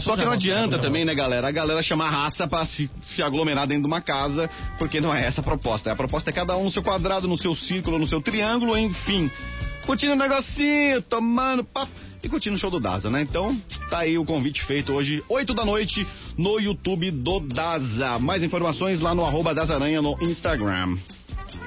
[0.00, 1.48] Só que não adianta também, né, galera?
[1.48, 5.26] A galera chamar raça pra se, se aglomerar dentro de uma casa, porque não é
[5.26, 5.92] essa a proposta.
[5.92, 9.30] A proposta é cada um no seu quadrado, no seu círculo, no seu triângulo, enfim.
[9.88, 11.90] Curtindo um negocinho, tomando papo
[12.22, 13.22] e curtindo o show do Daza, né?
[13.22, 13.58] Então,
[13.88, 18.18] tá aí o convite feito hoje, 8 da noite, no YouTube do Daza.
[18.18, 20.98] Mais informações lá no arroba Dazaranha no Instagram.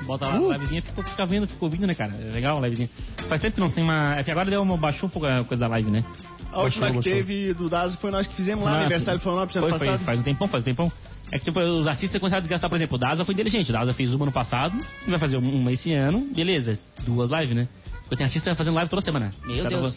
[0.04, 2.14] Bota lá a livezinha, fica, fica vendo, fica ouvindo, né, cara?
[2.14, 2.92] É legal a livezinha.
[3.28, 4.16] Faz tempo que não tem uma.
[4.16, 6.06] É que agora deu uma, baixou um pouco a coisa da live, né?
[6.52, 7.12] A última que baixou.
[7.12, 9.88] teve do Dazo foi nós que fizemos lá, Ah, aniversário de Florianópolis ano foi, foi,
[9.88, 10.06] passado.
[10.06, 10.92] faz um tempão, faz um tempão.
[11.32, 13.72] É que tipo, os artistas começaram a desgastar, por exemplo, o Daza foi inteligente.
[13.72, 16.78] O Daza fez uma no passado, e vai fazer uma esse ano, beleza.
[17.04, 17.68] Duas lives, né?
[18.12, 19.34] Porque tem artista fazendo live toda semana.
[19.46, 19.96] Meu Deus.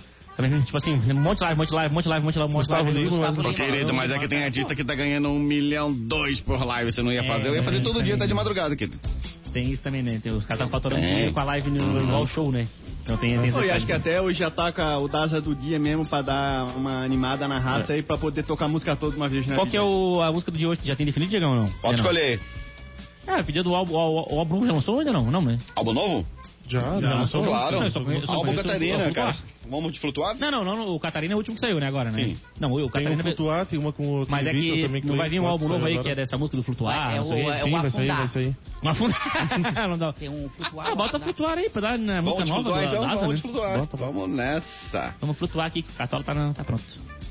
[0.66, 2.26] Tipo assim, um monte de live, um monte de live, um monte de live, um
[2.26, 3.04] monte de live, Gustavo live.
[3.10, 3.54] Lima, mas- Lima.
[3.54, 6.92] Querido, mas é que tem artista que tá ganhando um milhão, dois por live.
[6.92, 9.00] Você não ia fazer, eu ia fazer todo dia, tá de madrugada, querido.
[9.52, 10.20] Tem isso também, né?
[10.22, 12.68] Tem, os caras estão faturando dinheiro com a live no, igual ao show, né?
[13.02, 15.52] Então tem, tem Pô, e acho que até hoje já tá com o Daza do
[15.52, 19.16] dia mesmo pra dar uma animada na raça aí pra poder tocar a música toda
[19.16, 19.56] uma vez, né?
[19.56, 20.82] Qual que é o, a música do dia hoje?
[20.84, 21.68] Já tem definido, Diegão, ou não?
[21.82, 22.40] Pode escolher.
[23.26, 25.30] É, pedido do álbum, o, o álbum já lançou ou ainda não?
[25.30, 25.58] Não, né?
[25.74, 26.26] Álbum novo?
[26.66, 27.44] Já, Já lançou?
[27.44, 27.76] Claro.
[27.76, 29.32] Não, eu só o- Catarina, o cara.
[29.32, 29.54] Flutuar.
[29.68, 30.36] Vamos de flutuar?
[30.38, 32.16] Não, não, não, o Catarina é o último que saiu, né, agora, né?
[32.24, 32.36] Sim.
[32.60, 33.22] Não, o Tem o Catarina...
[33.22, 35.86] Flutuar, tem uma com o Mas é que também, não vai vir um álbum novo
[35.86, 37.44] aí que é dessa música do Flutuar, É não sei.
[37.46, 38.16] o- é Sim, vai sair, afundar.
[38.18, 38.56] vai sair.
[38.82, 39.14] Uma funda...
[39.88, 40.12] não dá.
[40.12, 40.86] Tem um flutuar.
[40.90, 43.00] Ah, bota flutuar aí pra dar na música Vamos nova flutuar então?
[43.20, 43.40] Vamos né?
[43.40, 43.78] flutuar.
[43.78, 44.12] Bota, bota.
[44.12, 45.14] Vamos nessa.
[45.20, 46.84] Vamos flutuar aqui, que o Catola tá, tá pronto.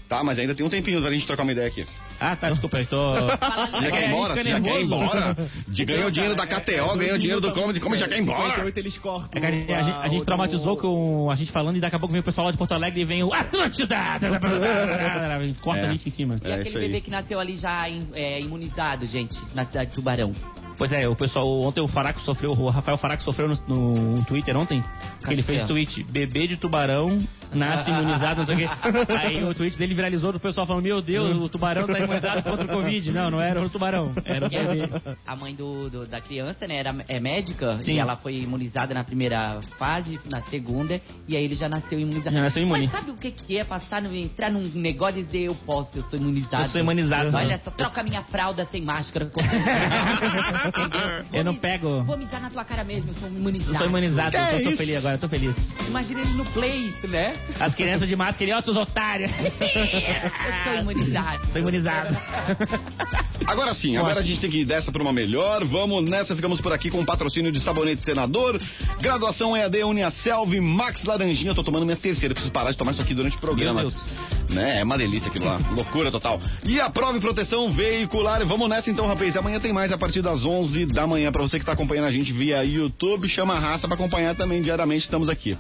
[0.10, 1.86] Tá, mas ainda tem um tempinho pra gente trocar uma ideia aqui.
[2.20, 2.98] Ah, tá, desculpa, eu tô.
[3.28, 4.34] Já É, quer ir embora?
[4.36, 5.36] Você já quer ir embora?
[5.68, 8.42] De, ganhou dinheiro da KTO, ganhou dinheiro do Comedy, como já quer ir embora?
[8.50, 9.42] 58 eles cortam.
[9.42, 12.00] É a, gente- a gente, a gente traumatizou com a gente falando e daqui a
[12.00, 13.98] pouco vem o pessoal lá de Porto Alegre e vem o Atlântida!
[15.62, 15.86] Corta É.
[15.88, 16.36] a gente em cima.
[16.44, 19.96] E É, aquele bebê que nasceu ali já im- é, imunizado, gente, na cidade de
[19.96, 20.32] Tubarão.
[20.78, 24.58] Pois é, o pessoal, ontem o Faraco sofreu, o Rafael Faraco sofreu no, no Twitter
[24.58, 24.84] ontem,
[25.26, 27.20] que ele fez tweet, bebê de tubarão
[27.54, 28.70] nasce imunizado, não sei o quê.
[29.16, 32.66] Aí o tweet dele viralizou do pessoal falando, meu Deus, o tubarão tá imunizado contra
[32.66, 33.12] o Covid.
[33.12, 34.90] Não, não era o tubarão, era o a- bebê.
[35.26, 37.94] A mãe do, do- da criança, né, era, é médica Sim.
[37.94, 42.36] e ela foi imunizada na primeira fase, na segunda, e aí ele já nasceu imunizado.
[42.36, 42.88] Já nasceu imune.
[42.88, 45.98] Mas sabe o que, que é passar no, entrar num negócio e dizer eu posso,
[45.98, 46.64] eu sou imunizado?
[46.64, 47.36] Eu sou imunizado.
[47.36, 49.30] Olha só, troca minha fralda sem máscara.
[50.76, 51.26] Entendeu?
[51.34, 52.04] Eu não pego.
[52.04, 53.74] Vou mijar na tua cara mesmo, eu sou imunizado.
[53.74, 55.56] Eu sou imunizado, Que eu tô, é tô feliz agora, tô feliz.
[55.88, 57.36] Imagina ele no play, né?
[57.60, 59.32] As crianças de máscara, e, ó, seus otários.
[59.40, 61.46] Eu sou imunizado.
[61.52, 62.18] Sou imunizado.
[63.46, 65.66] Agora sim, agora a gente tem que ir dessa pra uma melhor.
[65.66, 68.62] Vamos nessa, ficamos por aqui com o patrocínio de Sabonete Senador.
[69.02, 71.52] Graduação EAD Uniaselv, Max Laranjinha.
[71.52, 73.82] Eu tô tomando minha terceira, preciso parar de tomar isso aqui durante o programa.
[73.82, 74.10] Meu Deus.
[74.50, 74.80] Né?
[74.80, 75.60] É uma delícia aquilo lá.
[75.72, 76.40] Loucura total.
[76.64, 78.46] E a prova e proteção veicular.
[78.46, 79.36] Vamos nessa então, rapaz.
[79.36, 80.53] Amanhã tem mais a partir das 11
[80.94, 81.32] da manhã.
[81.32, 84.62] Pra você que tá acompanhando a gente via YouTube, chama a raça pra acompanhar também
[84.62, 85.06] diariamente.
[85.06, 85.58] Estamos aqui.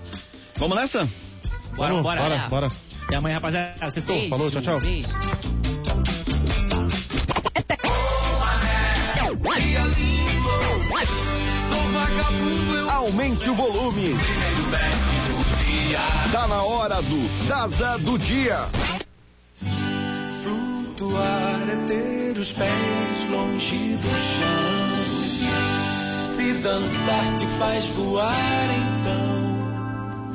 [0.58, 1.10] Vamos nessa?
[1.76, 2.22] Bora, bora.
[2.22, 2.68] bora, bora.
[3.06, 3.90] Até amanhã, rapaziada.
[3.90, 4.16] Sextou.
[4.16, 4.80] Beijo, Falou, tchau, tchau.
[4.80, 5.08] Beijo.
[12.90, 14.16] Aumente o volume.
[16.32, 18.70] Tá na hora do Daza do Dia.
[20.44, 24.63] Flutuar é ter os pés longe do chão.
[26.44, 28.36] Se dançar te faz voar,
[28.76, 30.34] então.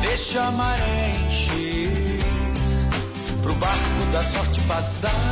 [0.00, 2.18] Deixa a maré encher
[3.40, 5.27] pro barco da sorte passar.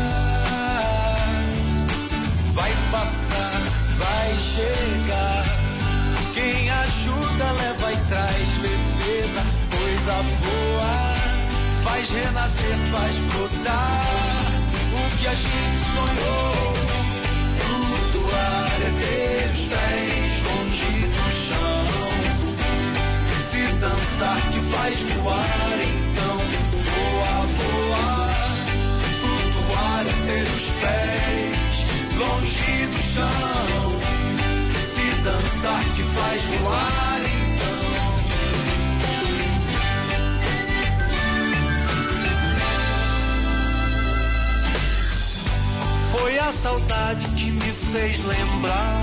[46.66, 49.00] Saudade que me fez lembrar.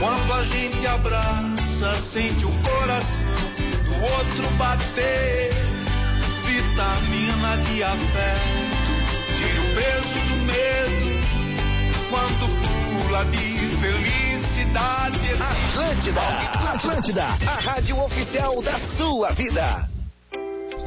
[0.00, 3.34] Quando a gente abraça, sente o coração
[3.84, 5.50] do outro bater.
[6.46, 8.58] Vitamina de afeto,
[9.36, 11.08] tira o peso do medo.
[12.08, 15.28] Quando pula de felicidade.
[15.42, 16.22] Atlântida,
[16.72, 19.97] Atlântida, a rádio oficial da sua vida.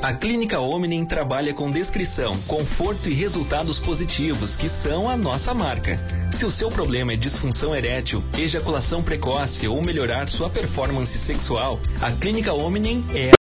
[0.01, 5.99] A Clínica Omnin trabalha com descrição, conforto e resultados positivos, que são a nossa marca.
[6.33, 12.11] Se o seu problema é disfunção erétil, ejaculação precoce ou melhorar sua performance sexual, a
[12.13, 13.31] Clínica Omnin é